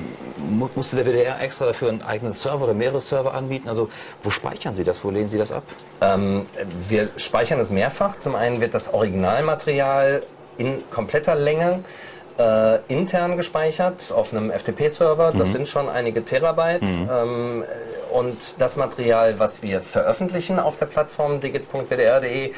[0.49, 3.69] mu- musste der WDR extra dafür einen eigenen Server oder mehrere Server anbieten?
[3.69, 3.89] Also
[4.23, 5.03] wo speichern Sie das?
[5.03, 5.63] Wo legen Sie das ab?
[6.01, 6.45] Ähm,
[6.87, 8.17] wir speichern es mehrfach.
[8.17, 10.23] Zum einen wird das Originalmaterial
[10.57, 11.79] in kompletter Länge
[12.39, 15.33] äh, intern gespeichert auf einem FTP-Server.
[15.33, 16.81] Das sind schon einige Terabyte.
[16.83, 17.63] Ähm,
[18.11, 22.53] und das Material, was wir veröffentlichen auf der Plattform digit.wdr.de,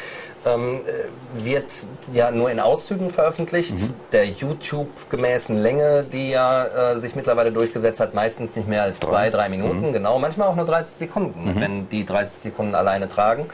[0.45, 1.71] ähm, äh, wird
[2.13, 3.75] ja nur in Auszügen veröffentlicht.
[4.11, 9.29] Der YouTube-gemäßen Länge, die ja äh, sich mittlerweile durchgesetzt hat, meistens nicht mehr als zwei,
[9.29, 13.47] drei Minuten, genau, manchmal auch nur 30 Sekunden, wenn die 30 Sekunden alleine tragen.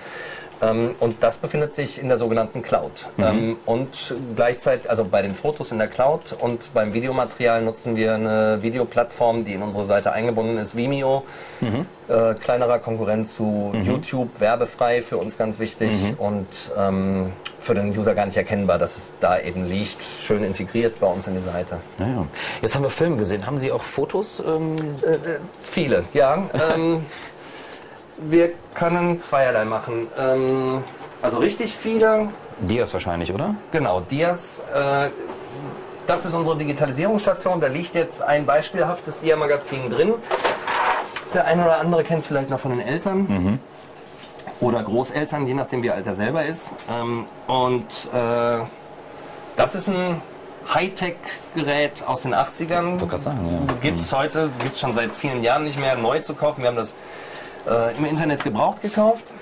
[0.62, 3.08] Ähm, und das befindet sich in der sogenannten Cloud.
[3.18, 8.16] Ähm, und gleichzeitig, also bei den Fotos in der Cloud und beim Videomaterial nutzen wir
[8.16, 11.24] eine Videoplattform, die in unsere Seite eingebunden ist, Vimeo.
[12.08, 18.16] Äh, kleinerer Konkurrent zu YouTube, werbefrei, für uns ganz wichtig und ähm, für den User
[18.16, 21.80] gar nicht erkennbar, dass es da eben liegt, schön integriert bei uns in die Seite.
[21.98, 22.26] Naja.
[22.62, 23.46] Jetzt haben wir Filme gesehen.
[23.46, 24.42] Haben Sie auch Fotos?
[24.46, 24.76] Ähm,
[25.58, 26.48] Viele, ja.
[26.76, 27.06] ähm,
[28.18, 30.08] wir können zweierlei machen.
[30.18, 30.84] Ähm,
[31.22, 33.56] also richtig viele, Dias wahrscheinlich, oder?
[33.72, 34.62] genau, Dias.
[34.74, 35.10] Äh,
[36.08, 37.60] das ist unsere Digitalisierungsstation.
[37.60, 40.14] Da liegt jetzt ein beispielhaftes Dia-Magazin drin.
[41.34, 43.60] Der eine oder andere kennt es vielleicht noch von den Eltern.
[44.62, 46.74] Oder Großeltern, je nachdem wie alt er selber ist.
[46.90, 48.64] Ähm, und äh,
[49.58, 50.22] das ist ein
[50.74, 52.92] Hightech-Gerät aus den 80ern.
[52.92, 53.74] wollte gerade sagen, ja.
[53.82, 56.62] Gibt es heute, gibt es schon seit vielen Jahren nicht mehr neu zu kaufen.
[56.62, 56.96] Wir haben das
[57.68, 59.34] äh, im Internet gebraucht gekauft.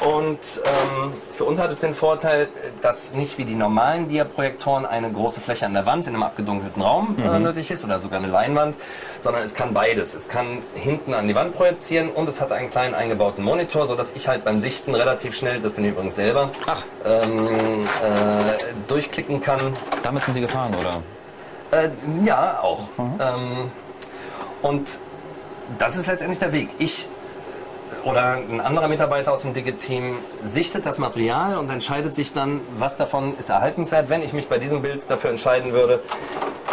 [0.00, 2.48] Und ähm, für uns hat es den Vorteil,
[2.80, 6.80] dass nicht wie die normalen Dia-Projektoren eine große Fläche an der Wand in einem abgedunkelten
[6.80, 8.78] Raum äh, nötig ist oder sogar eine Leinwand,
[9.20, 10.14] sondern es kann beides.
[10.14, 14.12] Es kann hinten an die Wand projizieren und es hat einen kleinen eingebauten Monitor, sodass
[14.12, 16.82] ich halt beim Sichten relativ schnell, das bin ich übrigens selber, Ach.
[17.04, 21.02] ähm, äh, durchklicken kann, Damit sind Sie gefahren, oder?
[21.78, 21.90] äh,
[22.24, 22.88] ja, auch.
[22.98, 23.70] Ähm,
[24.62, 24.98] und
[25.78, 26.70] das ist letztendlich der Weg.
[26.78, 27.06] Ich
[28.04, 32.96] oder ein anderer Mitarbeiter aus dem Digit-Team sichtet das Material und entscheidet sich dann, was
[32.96, 34.08] davon ist erhaltenswert.
[34.08, 36.00] Wenn ich mich bei diesem Bild dafür entscheiden würde,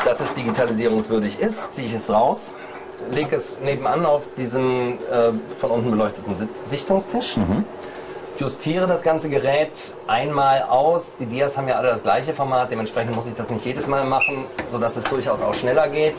[0.05, 2.53] dass es digitalisierungswürdig ist, ziehe ich es raus,
[3.11, 7.35] lege es nebenan auf diesen äh, von unten beleuchteten Si- Sichtungstisch
[8.39, 11.15] justiere das ganze Gerät einmal aus.
[11.19, 14.05] Die Dias haben ja alle das gleiche Format, dementsprechend muss ich das nicht jedes Mal
[14.05, 16.15] machen, sodass es durchaus auch schneller geht.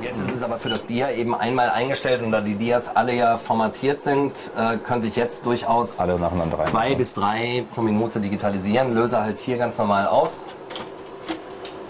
[0.00, 3.14] Jetzt ist es aber für das Dia eben einmal eingestellt und da die Dias alle
[3.14, 6.66] ja formatiert sind, äh, könnte ich jetzt durchaus Alle nacheinander rein.
[6.68, 10.44] zwei bis drei pro Minute digitalisieren, löse halt hier ganz normal aus.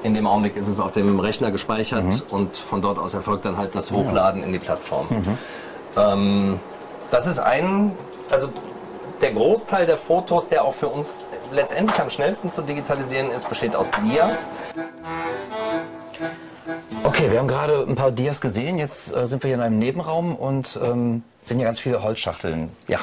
[0.03, 3.57] In dem Augenblick ist es auf dem Rechner gespeichert und von dort aus erfolgt dann
[3.57, 5.07] halt das Hochladen in die Plattform.
[5.97, 6.61] Ähm,
[7.11, 7.93] das ist ein,
[8.31, 8.49] also
[9.21, 13.75] der Großteil der Fotos, der auch für uns letztendlich am schnellsten zu digitalisieren ist, besteht
[13.75, 14.51] aus Dias.
[17.19, 18.79] Okay, wir haben gerade ein paar Dias gesehen.
[18.79, 22.71] Jetzt äh, sind wir hier in einem Nebenraum und ähm, sehen hier ganz viele Holzschachteln.
[22.87, 23.01] Ja,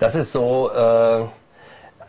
[0.00, 1.24] das ist so äh,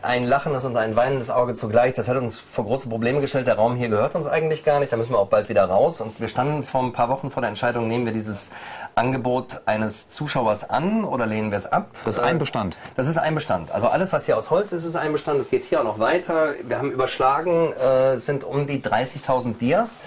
[0.02, 1.94] ein lachendes und ein weinendes Auge zugleich.
[1.94, 3.48] Das hat uns vor große Probleme gestellt.
[3.48, 4.92] Der Raum hier gehört uns eigentlich gar nicht.
[4.92, 6.00] Da müssen wir auch bald wieder raus.
[6.00, 8.52] Und wir standen vor ein paar Wochen vor der Entscheidung, nehmen wir dieses
[8.96, 11.90] Angebot eines Zuschauers an oder lehnen wir es ab?
[12.06, 12.78] Das ist ein Bestand.
[12.96, 13.72] Das ist ein Bestand.
[13.72, 15.40] Also alles, was hier aus Holz ist, ist ein Bestand.
[15.42, 16.54] Es geht hier auch noch weiter.
[16.66, 20.00] Wir haben überschlagen, äh, sind um die 30.000 Dias,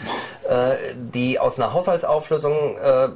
[0.49, 3.09] äh, die aus einer Haushaltsauflösung äh,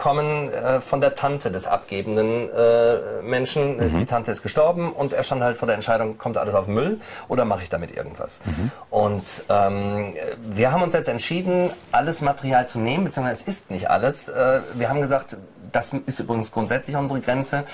[0.00, 3.98] kommen äh, von der Tante des abgebenden äh, Menschen.
[3.98, 7.00] Die Tante ist gestorben und er stand halt vor der Entscheidung, kommt alles auf Müll
[7.28, 8.40] oder mache ich damit irgendwas?
[8.88, 13.90] Und ähm, wir haben uns jetzt entschieden, alles Material zu nehmen, beziehungsweise es ist nicht
[13.90, 14.30] alles.
[14.30, 15.36] Äh, wir haben gesagt,
[15.72, 17.64] das ist übrigens grundsätzlich unsere Grenze.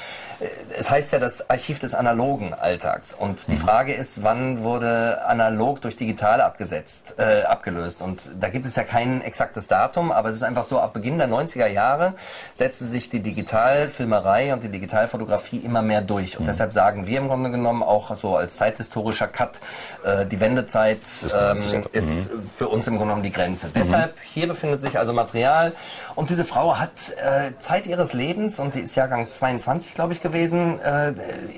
[0.41, 0.47] Äh,
[0.79, 3.15] es heißt ja das Archiv des analogen Alltags.
[3.15, 3.59] Und die mhm.
[3.59, 8.03] Frage ist, wann wurde analog durch digital abgesetzt, äh, abgelöst?
[8.03, 11.19] Und da gibt es ja kein exaktes Datum, aber es ist einfach so, ab Beginn
[11.19, 12.15] der 90er Jahre
[12.53, 16.39] setzte sich die Digitalfilmerei und die Digitalfotografie immer mehr durch.
[16.39, 16.49] Und mhm.
[16.49, 19.61] deshalb sagen wir im Grunde genommen auch so als zeithistorischer Cut,
[20.05, 21.01] äh, die Wendezeit
[21.35, 22.49] ähm, ist mhm.
[22.57, 23.69] für uns im Grunde genommen die Grenze.
[23.69, 23.73] Mhm.
[23.75, 25.73] Deshalb, hier befindet sich also Material.
[26.15, 30.21] Und diese Frau hat äh, Zeit ihres Lebens, und die ist Jahrgang 22, glaube ich,
[30.21, 31.13] gewesen, äh,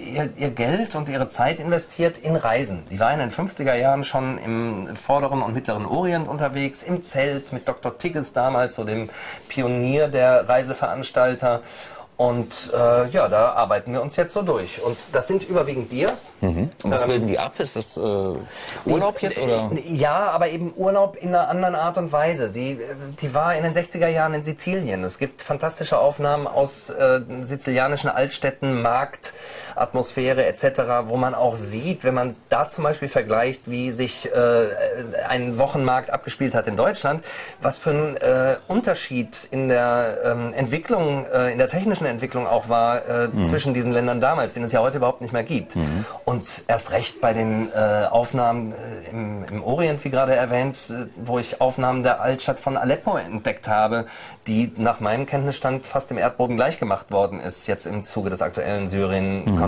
[0.04, 2.84] ihr, ihr Geld und ihre Zeit investiert in Reisen.
[2.90, 7.52] Die war in den 50er Jahren schon im vorderen und mittleren Orient unterwegs, im Zelt
[7.52, 7.98] mit Dr.
[7.98, 9.08] Tigges damals, so dem
[9.48, 11.62] Pionier der Reiseveranstalter.
[12.18, 14.82] Und äh, ja, da arbeiten wir uns jetzt so durch.
[14.82, 16.34] Und das sind überwiegend Dias.
[16.40, 16.70] Mhm.
[16.82, 17.60] Und was ähm, bilden die ab?
[17.60, 19.38] Ist das äh, Urlaub jetzt?
[19.38, 19.70] Oder?
[19.86, 22.48] Ja, aber eben Urlaub in einer anderen Art und Weise.
[22.48, 22.80] Sie,
[23.22, 25.04] die war in den 60er Jahren in Sizilien.
[25.04, 29.32] Es gibt fantastische Aufnahmen aus äh, sizilianischen Altstädten, Markt,
[29.80, 34.68] Atmosphäre etc., wo man auch sieht, wenn man da zum Beispiel vergleicht, wie sich äh,
[35.28, 37.22] ein Wochenmarkt abgespielt hat in Deutschland,
[37.60, 42.68] was für ein äh, Unterschied in der ähm, Entwicklung, äh, in der technischen Entwicklung auch
[42.68, 43.44] war äh, mhm.
[43.44, 45.76] zwischen diesen Ländern damals, den es ja heute überhaupt nicht mehr gibt.
[45.76, 46.04] Mhm.
[46.24, 51.06] Und erst recht bei den äh, Aufnahmen äh, im, im, Orient, wie gerade erwähnt, äh,
[51.16, 54.06] wo ich Aufnahmen der Altstadt von Aleppo entdeckt habe,
[54.46, 58.86] die nach meinem Kenntnisstand fast dem Erdboden gleichgemacht worden ist, jetzt im Zuge des aktuellen
[58.86, 59.67] Syrien-Konfliktes.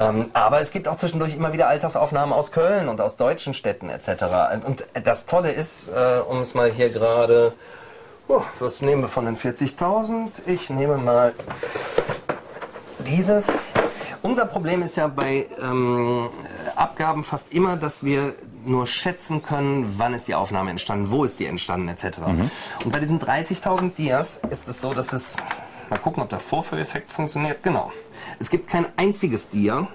[0.00, 3.88] Ähm, aber es gibt auch zwischendurch immer wieder Alltagsaufnahmen aus Köln und aus deutschen Städten
[3.88, 4.24] etc.
[4.64, 7.54] Und das Tolle ist, äh, um es mal hier gerade
[8.28, 10.42] Oh, was nehmen wir von den 40.000?
[10.46, 11.32] Ich nehme mal
[13.06, 13.52] dieses.
[14.22, 16.28] Unser Problem ist ja bei ähm,
[16.74, 21.38] Abgaben fast immer, dass wir nur schätzen können, wann ist die Aufnahme entstanden, wo ist
[21.38, 22.18] die entstanden, etc.
[22.26, 22.50] Mhm.
[22.84, 25.36] Und bei diesen 30.000 Dias ist es so, dass es,
[25.90, 27.62] mal gucken, ob der Vorführeffekt funktioniert.
[27.62, 27.92] Genau.
[28.38, 29.88] Es gibt kein einziges Dia,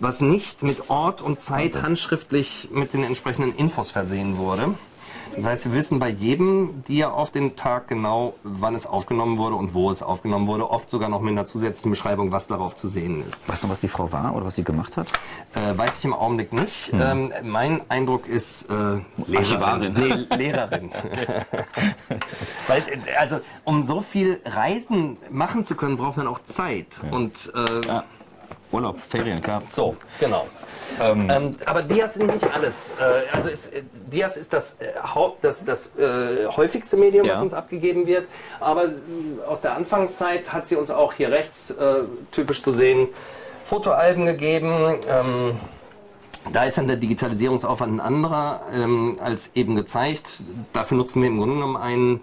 [0.00, 4.74] was nicht mit Ort und Zeit handschriftlich mit den entsprechenden Infos versehen wurde.
[5.36, 9.56] Das heißt, wir wissen bei jedem Dia auf den Tag genau, wann es aufgenommen wurde
[9.56, 10.70] und wo es aufgenommen wurde.
[10.70, 13.46] Oft sogar noch mit einer zusätzlichen Beschreibung, was darauf zu sehen ist.
[13.46, 15.12] Weißt du, was die Frau war oder was sie gemacht hat?
[15.54, 16.90] Äh, weiß ich im Augenblick nicht.
[16.90, 17.00] Hm.
[17.02, 19.92] Ähm, mein Eindruck ist äh, Lehrerin.
[19.92, 20.90] Nee, Lehrerin.
[22.66, 22.82] Weil,
[23.18, 26.98] also, um so viel Reisen machen zu können, braucht man auch Zeit.
[27.02, 27.14] Ja.
[27.14, 28.04] Und äh, ja.
[28.72, 29.62] Urlaub, Ferien, klar.
[29.72, 30.46] So, genau.
[31.00, 32.92] Ähm, ähm, aber Dias sind nicht alles.
[33.00, 33.82] Äh, also ist, äh,
[34.12, 37.34] Dias ist das, äh, Haupt, das, das äh, häufigste Medium, ja.
[37.34, 38.28] was uns abgegeben wird.
[38.60, 38.90] Aber äh,
[39.46, 43.08] aus der Anfangszeit hat sie uns auch hier rechts äh, typisch zu sehen
[43.64, 44.98] Fotoalben gegeben.
[45.08, 45.56] Ähm,
[46.52, 50.42] da ist dann der Digitalisierungsaufwand ein anderer ähm, als eben gezeigt.
[50.72, 52.20] Dafür nutzen wir im Grunde genommen einen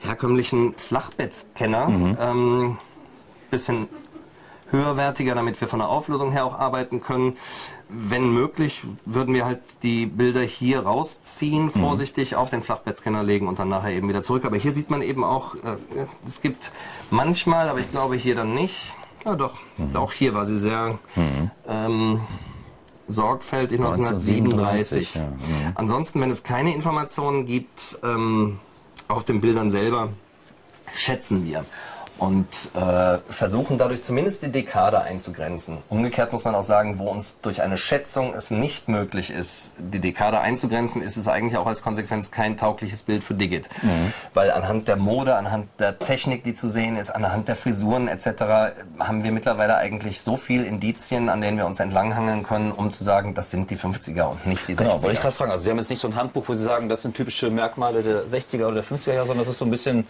[0.00, 1.88] herkömmlichen Flachbettscanner.
[1.88, 2.18] Mhm.
[2.20, 2.78] Ähm,
[3.50, 3.88] bisschen
[4.70, 7.36] höherwertiger, damit wir von der Auflösung her auch arbeiten können.
[7.94, 11.70] Wenn möglich, würden wir halt die Bilder hier rausziehen, mhm.
[11.70, 12.38] vorsichtig mhm.
[12.38, 14.44] auf den Flachbettscanner legen und dann nachher eben wieder zurück.
[14.44, 15.76] Aber hier sieht man eben auch, äh,
[16.26, 16.72] es gibt
[17.10, 18.92] manchmal, aber ich glaube hier dann nicht.
[19.24, 19.94] Ja doch, mhm.
[19.96, 21.50] auch hier war sie sehr mhm.
[21.68, 22.20] ähm,
[23.08, 25.14] sorgfältig 1937.
[25.14, 25.22] Ja.
[25.22, 25.36] Mhm.
[25.74, 28.58] Ansonsten, wenn es keine Informationen gibt ähm,
[29.08, 30.08] auf den Bildern selber,
[30.94, 31.64] schätzen wir
[32.22, 35.78] und äh, versuchen dadurch zumindest die Dekade einzugrenzen.
[35.88, 39.98] Umgekehrt muss man auch sagen, wo uns durch eine Schätzung es nicht möglich ist, die
[39.98, 43.68] Dekade einzugrenzen, ist es eigentlich auch als Konsequenz kein taugliches Bild für Digit.
[43.82, 44.12] Mhm.
[44.34, 48.76] Weil anhand der Mode, anhand der Technik, die zu sehen ist, anhand der Frisuren etc.
[49.00, 53.02] haben wir mittlerweile eigentlich so viel Indizien, an denen wir uns entlanghangeln können, um zu
[53.02, 54.78] sagen, das sind die 50er und nicht die 60er.
[54.78, 55.50] Genau, wollte ich gerade fragen.
[55.50, 58.04] Also Sie haben jetzt nicht so ein Handbuch, wo Sie sagen, das sind typische Merkmale
[58.04, 60.06] der 60er oder der 50er Jahre, sondern das ist so ein bisschen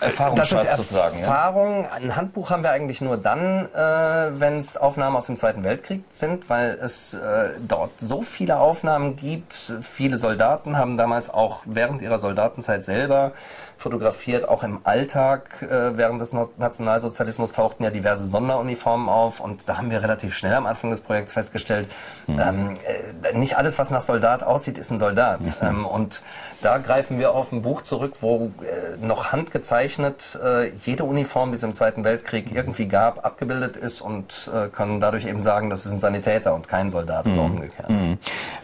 [0.00, 1.18] Erfahrungsschatz sozusagen.
[1.20, 1.84] Erfahrung.
[1.84, 1.92] Ja?
[1.92, 6.04] Ein Handbuch haben wir eigentlich nur dann, äh, wenn es Aufnahmen aus dem Zweiten Weltkrieg
[6.10, 9.72] sind, weil es äh, dort so viele Aufnahmen gibt.
[9.82, 13.32] Viele Soldaten haben damals auch während ihrer Soldatenzeit selber
[13.76, 14.48] fotografiert.
[14.48, 19.90] Auch im Alltag äh, während des Nationalsozialismus tauchten ja diverse Sonderuniformen auf und da haben
[19.90, 21.88] wir relativ schnell am Anfang des Projekts festgestellt,
[22.26, 22.40] mhm.
[22.40, 22.74] ähm,
[23.22, 25.40] äh, nicht alles, was nach Soldat aussieht, ist ein Soldat.
[25.40, 25.68] Mhm.
[25.68, 26.22] Ähm, und
[26.62, 31.56] da greifen wir auf ein Buch zurück, wo äh, noch handgezeichnet äh, jede Uniform, die
[31.56, 35.84] es im Zweiten Weltkrieg irgendwie gab, abgebildet ist und äh, können dadurch eben sagen, das
[35.84, 37.32] ist ein Sanitäter und kein Soldat mhm.
[37.34, 37.90] oder umgekehrt.
[37.90, 38.18] Mhm.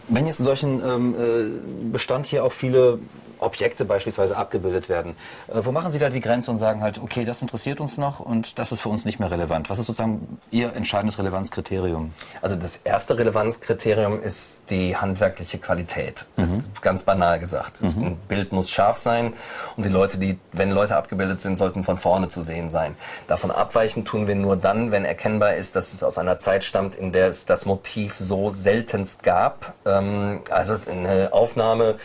[0.07, 2.99] Wenn jetzt in solchen ähm, äh, Bestand hier auch viele
[3.43, 5.15] Objekte beispielsweise abgebildet werden.
[5.47, 8.19] Äh, wo machen Sie da die Grenze und sagen halt, okay, das interessiert uns noch
[8.19, 9.69] und das ist für uns nicht mehr relevant?
[9.69, 12.13] Was ist sozusagen Ihr entscheidendes Relevanzkriterium?
[12.41, 16.25] Also das erste Relevanzkriterium ist die handwerkliche Qualität.
[16.37, 16.63] Mhm.
[16.81, 17.81] Ganz banal gesagt.
[17.81, 18.03] Mhm.
[18.03, 19.33] Ein Bild muss scharf sein
[19.75, 22.95] und die Leute, die, wenn Leute abgebildet sind, sollten von vorne zu sehen sein.
[23.27, 26.95] Davon abweichen tun wir nur dann, wenn erkennbar ist, dass es aus einer Zeit stammt,
[26.95, 29.73] in der es das Motiv so seltenst gab.
[29.85, 31.95] Ähm, also eine Aufnahme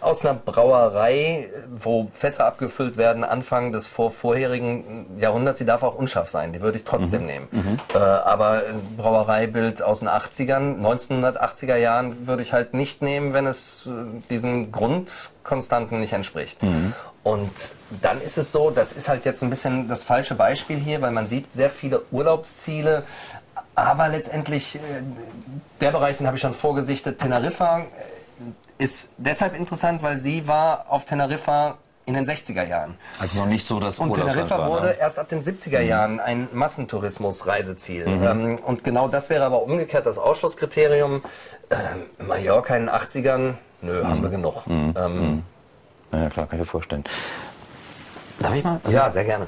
[0.00, 5.96] aus einer Brauerei, wo Fässer abgefüllt werden, Anfang des vor vorherigen Jahrhunderts, die darf auch
[5.96, 7.26] unscharf sein, die würde ich trotzdem mhm.
[7.26, 7.48] nehmen.
[7.50, 7.78] Mhm.
[7.94, 13.46] Äh, aber ein Brauereibild aus den 80ern, 1980er Jahren würde ich halt nicht nehmen, wenn
[13.46, 13.90] es äh,
[14.30, 16.62] diesen Grundkonstanten nicht entspricht.
[16.62, 16.94] Mhm.
[17.24, 21.00] Und dann ist es so, das ist halt jetzt ein bisschen das falsche Beispiel hier,
[21.02, 23.04] weil man sieht sehr viele Urlaubsziele,
[23.74, 24.78] aber letztendlich, äh,
[25.80, 27.86] der Bereich, den habe ich schon vorgesichtet, Teneriffa,
[28.78, 32.96] ist deshalb interessant, weil sie war auf Teneriffa in den 60er Jahren.
[33.18, 34.96] Also noch nicht so das Und Teneriffa war, wurde ne?
[34.98, 35.88] erst ab den 70er mhm.
[35.88, 38.06] Jahren ein Massentourismus-Reiseziel.
[38.06, 38.24] Mhm.
[38.24, 41.22] Ähm, und genau das wäre aber umgekehrt das Ausschlusskriterium.
[41.70, 44.08] Äh, Mallorca in den 80ern, nö, mhm.
[44.08, 44.66] haben wir genug.
[44.66, 44.94] Mhm.
[44.96, 45.42] Ähm, mhm.
[46.12, 47.04] ja, klar, kann ich mir vorstellen.
[48.38, 48.80] Darf ich mal?
[48.84, 49.46] Also ja, sehr gerne.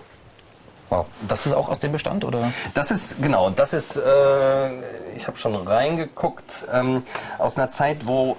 [0.88, 1.06] Wow.
[1.26, 2.52] Das ist auch aus dem Bestand, oder?
[2.74, 7.02] Das ist, genau, das ist, äh, ich habe schon reingeguckt, ähm,
[7.38, 8.36] aus einer Zeit, wo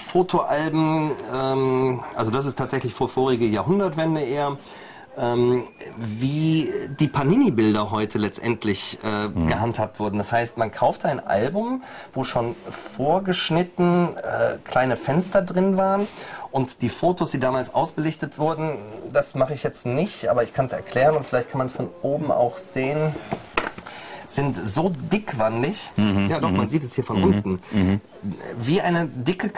[0.00, 4.56] Fotoalben, ähm, also das ist tatsächlich vor vorige Jahrhundertwende eher,
[5.18, 5.64] ähm,
[5.96, 9.48] wie die Panini-Bilder heute letztendlich äh, mhm.
[9.48, 10.18] gehandhabt wurden.
[10.18, 11.82] Das heißt, man kauft ein Album,
[12.12, 16.06] wo schon vorgeschnitten äh, kleine Fenster drin waren
[16.52, 18.78] und die Fotos, die damals ausbelichtet wurden,
[19.12, 21.72] das mache ich jetzt nicht, aber ich kann es erklären und vielleicht kann man es
[21.72, 23.14] von oben auch sehen
[24.30, 26.68] sind so dickwandig, mhm, ja doch, man mhm.
[26.68, 28.00] sieht es hier von mhm, unten, mhm.
[28.58, 29.48] wie eine dicke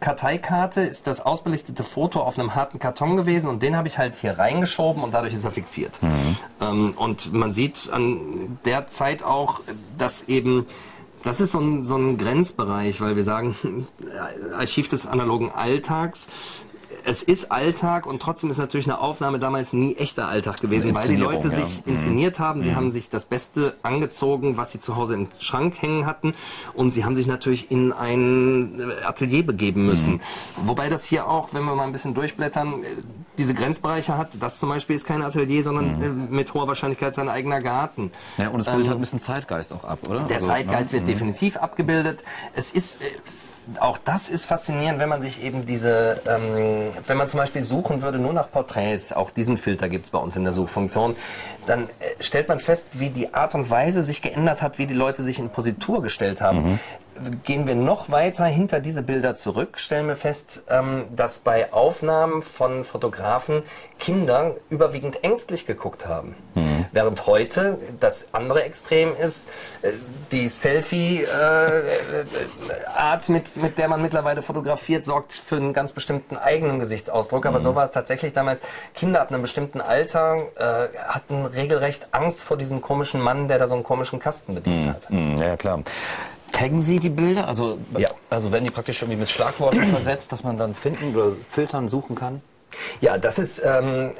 [0.00, 4.14] Karteikarte ist das ausbelichtete Foto auf einem harten Karton gewesen und den habe ich halt
[4.14, 6.02] hier reingeschoben und dadurch ist er fixiert.
[6.02, 6.36] Mhm.
[6.62, 9.60] Ähm, und man sieht an der Zeit auch,
[9.98, 10.66] dass eben
[11.22, 13.86] das ist so ein, so ein Grenzbereich, weil wir sagen,
[14.56, 16.28] Archiv des analogen Alltags
[17.04, 21.08] es ist Alltag und trotzdem ist natürlich eine Aufnahme damals nie echter Alltag gewesen, weil
[21.08, 21.54] die Leute ja.
[21.54, 21.92] sich mhm.
[21.92, 22.60] inszeniert haben.
[22.60, 22.76] Sie mhm.
[22.76, 26.34] haben sich das Beste angezogen, was sie zu Hause im Schrank hängen hatten
[26.74, 30.14] und sie haben sich natürlich in ein Atelier begeben müssen.
[30.14, 30.20] Mhm.
[30.64, 32.82] Wobei das hier auch, wenn wir mal ein bisschen durchblättern,
[33.38, 34.42] diese Grenzbereiche hat.
[34.42, 36.02] Das zum Beispiel ist kein Atelier, sondern mhm.
[36.02, 38.10] Äh, mit hoher Wahrscheinlichkeit sein eigener Garten.
[38.38, 40.20] Ja, und es bildet ähm, halt ein bisschen Zeitgeist auch ab, oder?
[40.24, 40.98] Der also, Zeitgeist ne?
[40.98, 41.08] wird mhm.
[41.08, 42.22] definitiv abgebildet.
[42.54, 43.06] Es ist äh,
[43.78, 48.02] auch das ist faszinierend, wenn man sich eben diese, ähm, wenn man zum Beispiel suchen
[48.02, 51.16] würde nur nach Porträts, auch diesen Filter gibt es bei uns in der Suchfunktion,
[51.66, 51.88] dann äh,
[52.20, 55.38] stellt man fest, wie die Art und Weise sich geändert hat, wie die Leute sich
[55.38, 56.72] in Positur gestellt haben.
[56.72, 56.80] Mhm
[57.44, 62.42] gehen wir noch weiter hinter diese Bilder zurück, stellen wir fest, ähm, dass bei Aufnahmen
[62.42, 63.62] von Fotografen
[63.98, 66.34] Kinder überwiegend ängstlich geguckt haben.
[66.54, 66.71] Mhm.
[66.92, 69.48] Während heute das andere Extrem ist,
[69.80, 69.92] äh,
[70.30, 71.28] die Selfie-Art,
[73.28, 77.46] äh, mit, mit der man mittlerweile fotografiert, sorgt für einen ganz bestimmten eigenen Gesichtsausdruck.
[77.46, 77.62] Aber mhm.
[77.62, 78.60] so war es tatsächlich damals.
[78.94, 83.66] Kinder ab einem bestimmten Alter äh, hatten regelrecht Angst vor diesem komischen Mann, der da
[83.66, 84.90] so einen komischen Kasten bedient mhm.
[84.90, 85.10] hat.
[85.10, 85.36] Mhm.
[85.38, 85.80] Ja, klar.
[86.52, 87.48] Taggen Sie die Bilder?
[87.48, 88.10] Also, ja.
[88.28, 92.14] also werden die praktisch irgendwie mit Schlagworten versetzt, dass man dann finden oder filtern, suchen
[92.14, 92.42] kann?
[93.00, 94.12] Ja, das ist, ähm,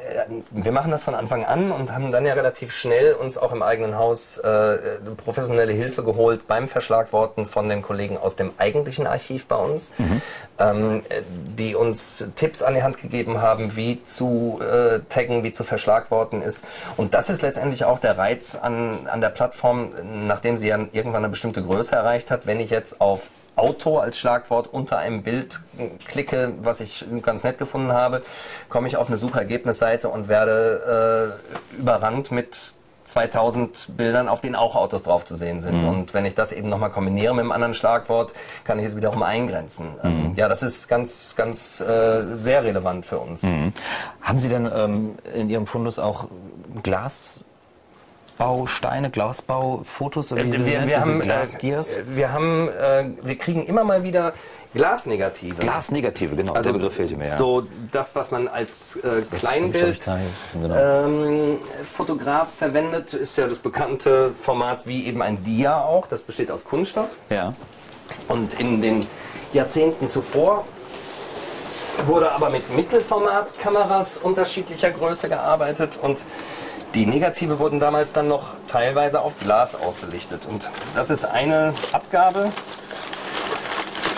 [0.51, 3.62] wir machen das von Anfang an und haben dann ja relativ schnell uns auch im
[3.62, 4.79] eigenen Haus äh,
[5.17, 10.23] professionelle Hilfe geholt beim Verschlagworten von den Kollegen aus dem eigentlichen Archiv bei uns, mhm.
[10.59, 11.03] ähm,
[11.57, 16.43] die uns Tipps an die Hand gegeben haben, wie zu äh, taggen, wie zu verschlagworten
[16.43, 16.65] ist.
[16.97, 19.93] Und das ist letztendlich auch der Reiz an, an der Plattform,
[20.27, 22.47] nachdem sie ja irgendwann eine bestimmte Größe erreicht hat.
[22.47, 25.61] Wenn ich jetzt auf Auto als Schlagwort unter einem Bild
[26.07, 28.23] klicke, was ich ganz nett gefunden habe,
[28.69, 31.38] komme ich auf eine Suchergebnisseite und werde
[31.73, 35.83] äh, überrannt mit 2000 Bildern, auf denen auch Autos drauf zu sehen sind.
[35.83, 35.88] Mhm.
[35.88, 38.33] Und wenn ich das eben nochmal kombiniere mit einem anderen Schlagwort,
[38.65, 39.95] kann ich es wiederum eingrenzen.
[40.03, 40.35] Ähm, mhm.
[40.37, 43.43] ja, das ist ganz, ganz äh, sehr relevant für uns.
[43.43, 43.73] Mhm.
[44.21, 46.27] Haben Sie denn ähm, in Ihrem Fundus auch
[46.83, 47.45] Glas
[48.37, 51.47] Glasbausteine, Glasbaufotos oder äh, wir, wir, haben, äh,
[52.07, 54.33] wir haben, äh, wir kriegen immer mal wieder
[54.75, 55.57] Glasnegative.
[55.57, 56.55] Glasnegative, genau.
[56.55, 57.25] Also der Begriff fehlt mir.
[57.25, 57.37] Ja.
[57.37, 60.05] So das, was man als äh, Kleinbild
[60.55, 60.75] genau.
[60.75, 61.59] ähm,
[62.57, 66.07] verwendet, ist ja das bekannte Format wie eben ein Dia auch.
[66.07, 67.18] Das besteht aus Kunststoff.
[67.29, 67.53] Ja.
[68.29, 69.07] Und in den
[69.53, 70.64] Jahrzehnten zuvor
[72.07, 76.25] wurde aber mit Mittelformatkameras unterschiedlicher Größe gearbeitet und
[76.94, 80.46] die Negative wurden damals dann noch teilweise auf Glas ausbelichtet.
[80.46, 82.50] Und das ist eine Abgabe,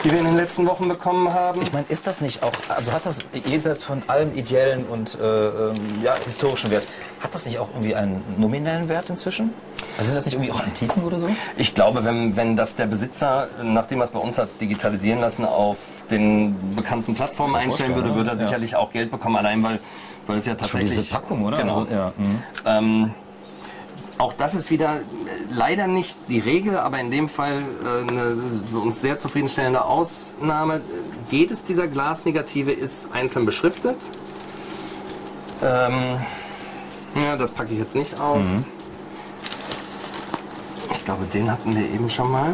[0.03, 1.63] die wir in den letzten Wochen bekommen haben.
[1.63, 5.25] Ich meine, ist das nicht auch, also hat das jenseits von allem ideellen und äh,
[5.25, 6.87] ähm, ja, historischen Wert,
[7.21, 9.55] hat das nicht auch irgendwie einen nominellen Wert inzwischen?
[9.97, 11.29] Also sind das nicht irgendwie auch Antiken oder so?
[11.57, 15.45] Ich glaube, wenn, wenn das der Besitzer, nachdem er es bei uns hat digitalisieren lassen,
[15.45, 15.79] auf
[16.11, 18.79] den bekannten Plattformen einstellen würde, würde er sicherlich ja.
[18.79, 19.79] auch Geld bekommen, allein weil
[20.27, 20.95] weil es ja tatsächlich...
[20.95, 21.59] Schon diese Packung, oder?
[21.59, 21.81] Genau.
[21.81, 22.13] Also, ja.
[22.17, 22.41] mhm.
[22.67, 23.15] Ähm,
[24.17, 25.01] auch das ist wieder äh,
[25.51, 28.37] leider nicht die Regel, aber in dem Fall äh, eine
[28.71, 30.83] für uns sehr zufriedenstellende Ausnahme.
[31.31, 33.97] Jedes dieser Glasnegative ist einzeln beschriftet.
[35.63, 36.19] Ähm,
[37.17, 38.45] ja, das packe ich jetzt nicht aus.
[40.93, 42.53] Ich glaube, den hatten wir eben schon mal.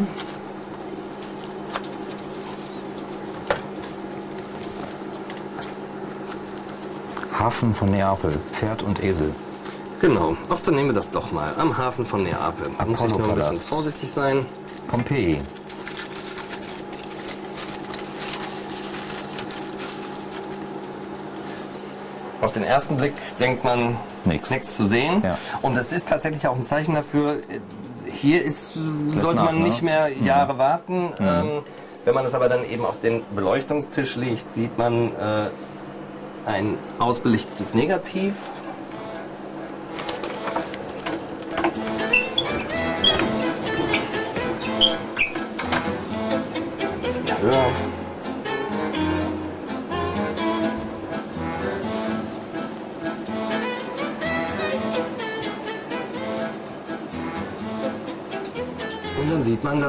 [7.41, 9.33] Hafen von Neapel, Pferd und Esel.
[9.99, 10.37] Genau.
[10.47, 11.51] Ach, dann nehmen wir das doch mal.
[11.57, 12.69] Am Hafen von Neapel.
[12.77, 14.45] Da muss ich nur ein bisschen vorsichtig sein.
[14.87, 15.39] Pompeji.
[22.41, 25.23] Auf den ersten Blick denkt man nichts zu sehen.
[25.23, 25.35] Ja.
[25.63, 27.39] Und es ist tatsächlich auch ein Zeichen dafür,
[28.05, 29.67] hier ist, lässt sollte man nach, ne?
[29.67, 31.11] nicht mehr Jahre warten.
[31.19, 31.63] Ähm,
[32.05, 35.49] wenn man es aber dann eben auf den Beleuchtungstisch legt, sieht man äh,
[36.45, 38.35] ein ausbelichtetes Negativ.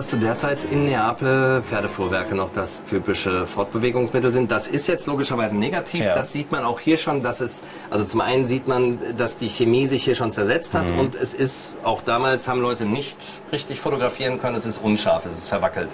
[0.02, 4.50] Dass zu der Zeit in Neapel Pferdefuhrwerke noch das typische Fortbewegungsmittel sind.
[4.50, 6.04] Das ist jetzt logischerweise negativ.
[6.04, 6.16] Ja.
[6.16, 9.48] Das sieht man auch hier schon, dass es, also zum einen sieht man, dass die
[9.48, 13.16] Chemie sich hier schon zersetzt hat und es ist, auch damals haben Leute nicht
[13.52, 14.56] richtig fotografieren können.
[14.56, 15.90] Es ist unscharf, es ist verwackelt.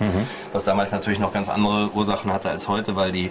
[0.55, 3.31] Was damals natürlich noch ganz andere Ursachen hatte als heute, weil die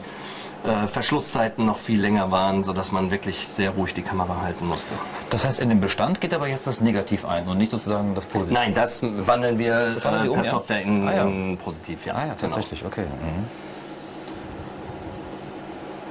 [0.68, 4.94] äh, Verschlusszeiten noch viel länger waren, sodass man wirklich sehr ruhig die Kamera halten musste.
[5.30, 8.26] Das heißt, in den Bestand geht aber jetzt das Negativ ein und nicht sozusagen das
[8.26, 8.54] Positiv.
[8.54, 10.52] Nein, das wandeln wir Das wandeln Sie äh, um, per?
[10.52, 11.24] Software in, Ah, ja.
[11.24, 12.06] in positiv.
[12.06, 12.38] Ja, Ah ja, Genau.
[12.40, 13.04] tatsächlich, okay.
[13.06, 13.46] Mhm.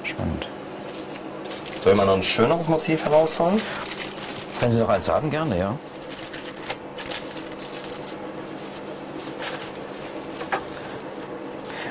[0.04, 0.46] Spannend.
[1.82, 3.60] Soll mal noch ein schöneres Motiv herausholen?
[4.60, 5.74] Wenn Sie noch eins haben, gerne, ja.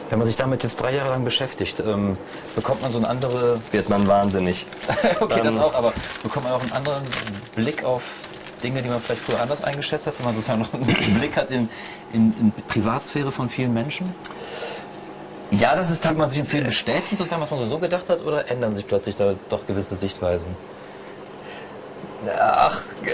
[0.09, 2.17] Wenn man sich damit jetzt drei Jahre lang beschäftigt, ähm,
[2.55, 4.65] bekommt man so eine andere, Wird man wahnsinnig.
[5.19, 7.03] okay, das Ähm, auch, aber bekommt man auch einen anderen
[7.55, 8.03] Blick auf
[8.61, 10.85] Dinge, die man vielleicht früher anders eingeschätzt hat, wenn man sozusagen noch einen
[11.19, 11.69] Blick hat in,
[12.13, 14.13] in, in Privatsphäre von vielen Menschen?
[15.51, 18.23] Ja, das ist Fühlt man sich in viel bestätigt, sozusagen, was man sowieso gedacht hat,
[18.23, 20.55] oder ändern sich plötzlich da doch gewisse Sichtweisen?
[22.39, 23.13] Ach, äh,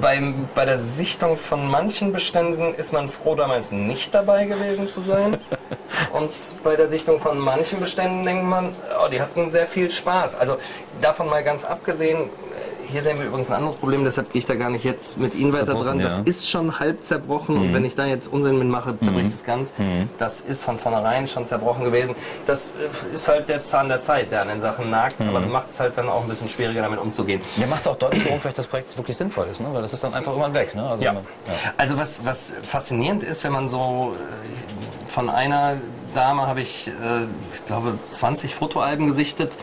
[0.00, 5.00] beim, bei der Sichtung von manchen Beständen ist man froh, damals nicht dabei gewesen zu
[5.00, 5.38] sein.
[6.12, 6.30] Und
[6.62, 10.36] bei der Sichtung von manchen Beständen denkt man, oh, die hatten sehr viel Spaß.
[10.36, 10.56] Also
[11.00, 12.30] davon mal ganz abgesehen,
[12.90, 15.34] hier sehen wir übrigens ein anderes Problem, deshalb gehe ich da gar nicht jetzt mit
[15.34, 15.98] Ihnen weiter Zerbrochen, dran.
[16.00, 16.22] Das ja.
[16.24, 19.72] ist schon halb zerbrochen und wenn ich da jetzt Unsinn mit mache, zerbricht es ganz.
[20.18, 22.14] Das ist von vornherein schon zerbrochen gewesen.
[22.46, 22.72] Das
[23.10, 25.80] äh, ist halt der Zahn der Zeit, der an den Sachen nagt, aber macht es
[25.80, 27.40] halt dann auch ein bisschen schwieriger, damit umzugehen.
[27.56, 29.68] Ja, macht es auch deutlich, warum vielleicht das Projekt wirklich sinnvoll ist, ne?
[29.72, 30.74] weil das ist dann einfach irgendwann weg.
[30.74, 30.86] Ne?
[30.88, 31.12] Also, Ja.
[31.12, 31.52] man- ja.
[31.76, 35.78] Also was, was faszinierend ist, wenn man so äh, von einer
[36.14, 39.56] Dame habe ich, äh, ich glaube, 20 Fotoalben gesichtet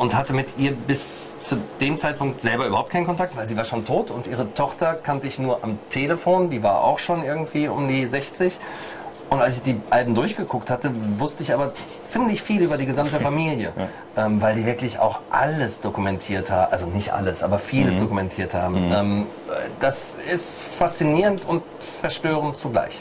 [0.00, 3.64] und hatte mit ihr bis zu dem Zeitpunkt selber überhaupt keinen Kontakt, weil sie war
[3.64, 7.68] schon tot und ihre Tochter kannte ich nur am Telefon, die war auch schon irgendwie
[7.68, 8.58] um die 60.
[9.28, 11.74] Und als ich die Alben durchgeguckt hatte, wusste ich aber
[12.06, 13.74] ziemlich viel über die gesamte Familie,
[14.16, 18.90] ähm, weil die wirklich auch alles dokumentiert haben, also nicht alles, aber vieles dokumentiert haben.
[18.94, 19.26] Ähm,
[19.80, 21.62] das ist faszinierend und
[22.00, 22.98] verstörend zugleich.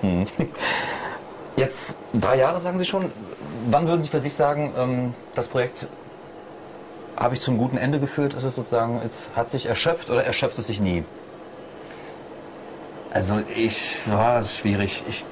[1.56, 3.10] Jetzt drei Jahre, sagen Sie schon.
[3.70, 5.88] Wann würden Sie für sich sagen, ähm, das Projekt
[7.20, 8.34] habe ich zum guten Ende geführt?
[8.34, 11.04] Ist es sozusagen, es hat sich erschöpft oder erschöpft es sich nie?
[13.12, 15.04] Also ich, ja, das ist schwierig.
[15.10, 15.26] Ich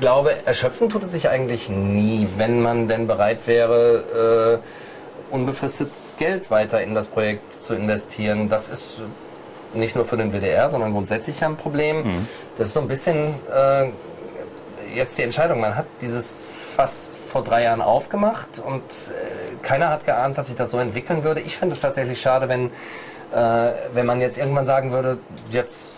[0.00, 4.60] glaube, erschöpfen tut es sich eigentlich nie, wenn man denn bereit wäre,
[5.30, 8.48] äh, unbefristet Geld weiter in das Projekt zu investieren.
[8.48, 9.00] Das ist
[9.74, 12.26] nicht nur für den WDR, sondern grundsätzlich ja ein Problem.
[12.56, 13.90] Das ist so ein bisschen äh,
[14.94, 15.60] jetzt die Entscheidung.
[15.60, 16.42] Man hat dieses
[16.76, 21.24] Fass vor drei Jahren aufgemacht und äh, keiner hat geahnt, dass sich das so entwickeln
[21.24, 21.40] würde.
[21.40, 22.66] Ich finde es tatsächlich schade, wenn,
[23.34, 25.18] äh, wenn man jetzt irgendwann sagen würde,
[25.50, 25.88] jetzt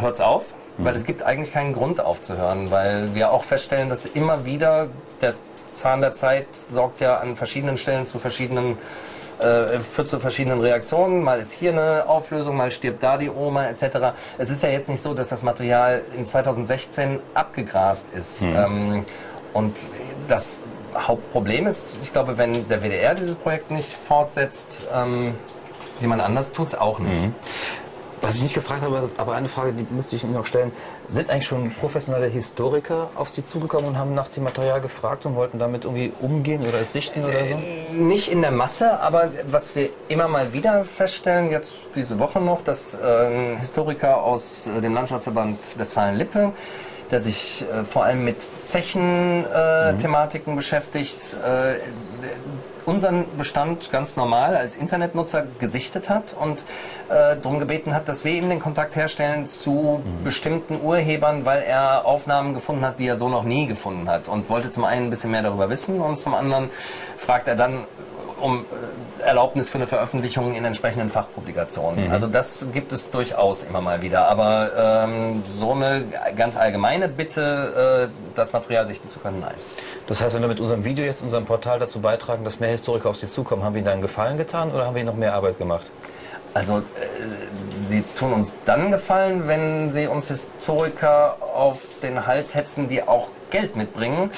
[0.00, 0.44] hört's auf,
[0.78, 4.88] weil es gibt eigentlich keinen Grund aufzuhören, weil wir auch feststellen, dass immer wieder
[5.22, 5.34] der
[5.68, 8.76] Zahn der Zeit sorgt ja an verschiedenen Stellen zu verschiedenen
[9.38, 11.22] äh, führt zu verschiedenen Reaktionen.
[11.22, 14.16] Mal ist hier eine Auflösung, mal stirbt da die Oma etc.
[14.38, 18.42] Es ist ja jetzt nicht so, dass das Material in 2016 abgegrast ist.
[18.42, 19.04] Ähm,
[19.52, 19.88] und
[20.28, 20.58] das
[20.96, 25.34] Hauptproblem ist, ich glaube, wenn der WDR dieses Projekt nicht fortsetzt, ähm,
[26.00, 27.30] jemand anders tut es auch nicht.
[28.22, 30.72] Was ich nicht gefragt habe, aber eine Frage, die müsste ich Ihnen noch stellen.
[31.08, 35.36] Sind eigentlich schon professionelle Historiker auf Sie zugekommen und haben nach dem Material gefragt und
[35.36, 37.54] wollten damit irgendwie umgehen oder es sichten oder so?
[37.54, 42.40] Äh, nicht in der Masse, aber was wir immer mal wieder feststellen, jetzt diese Woche
[42.40, 46.52] noch, dass äh, ein Historiker aus äh, dem Landschaftsverband Westfalen-Lippe
[47.10, 50.56] der sich äh, vor allem mit Zechen-Thematiken mhm.
[50.56, 51.78] beschäftigt, äh,
[52.86, 56.60] unseren Bestand ganz normal als Internetnutzer gesichtet hat und
[57.08, 60.24] äh, darum gebeten hat, dass wir ihm den Kontakt herstellen zu mhm.
[60.24, 64.48] bestimmten Urhebern, weil er Aufnahmen gefunden hat, die er so noch nie gefunden hat und
[64.48, 66.70] wollte zum einen ein bisschen mehr darüber wissen und zum anderen
[67.16, 67.86] fragt er dann,
[68.40, 68.64] um
[69.20, 72.06] äh, Erlaubnis für eine Veröffentlichung in entsprechenden Fachpublikationen.
[72.06, 72.12] Mhm.
[72.12, 74.28] Also das gibt es durchaus immer mal wieder.
[74.28, 74.70] Aber
[75.06, 76.04] ähm, so eine
[76.36, 79.54] ganz allgemeine Bitte, äh, das Material sichten zu können, nein.
[80.06, 83.10] Das heißt, wenn wir mit unserem Video jetzt, unserem Portal dazu beitragen, dass mehr Historiker
[83.10, 85.16] auf Sie zukommen, haben wir Ihnen da einen Gefallen getan oder haben wir Ihnen noch
[85.16, 85.90] mehr Arbeit gemacht?
[86.54, 86.82] Also äh,
[87.74, 93.28] Sie tun uns dann gefallen, wenn Sie uns Historiker auf den Hals hetzen, die auch
[93.50, 94.30] Geld mitbringen,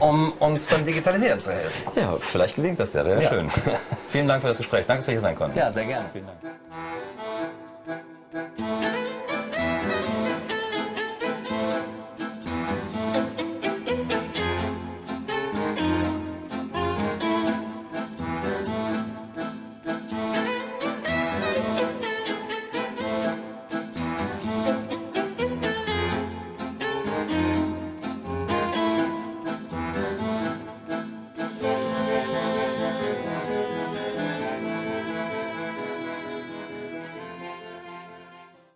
[0.00, 1.82] um uns beim Digitalisieren zu helfen.
[1.96, 3.28] Ja, vielleicht gelingt das ja, wäre ja.
[3.28, 3.50] schön.
[4.10, 4.86] Vielen Dank für das Gespräch.
[4.86, 5.58] Danke, dass wir hier sein konnten.
[5.58, 6.06] Ja, sehr gerne.
[6.12, 6.38] Vielen Dank.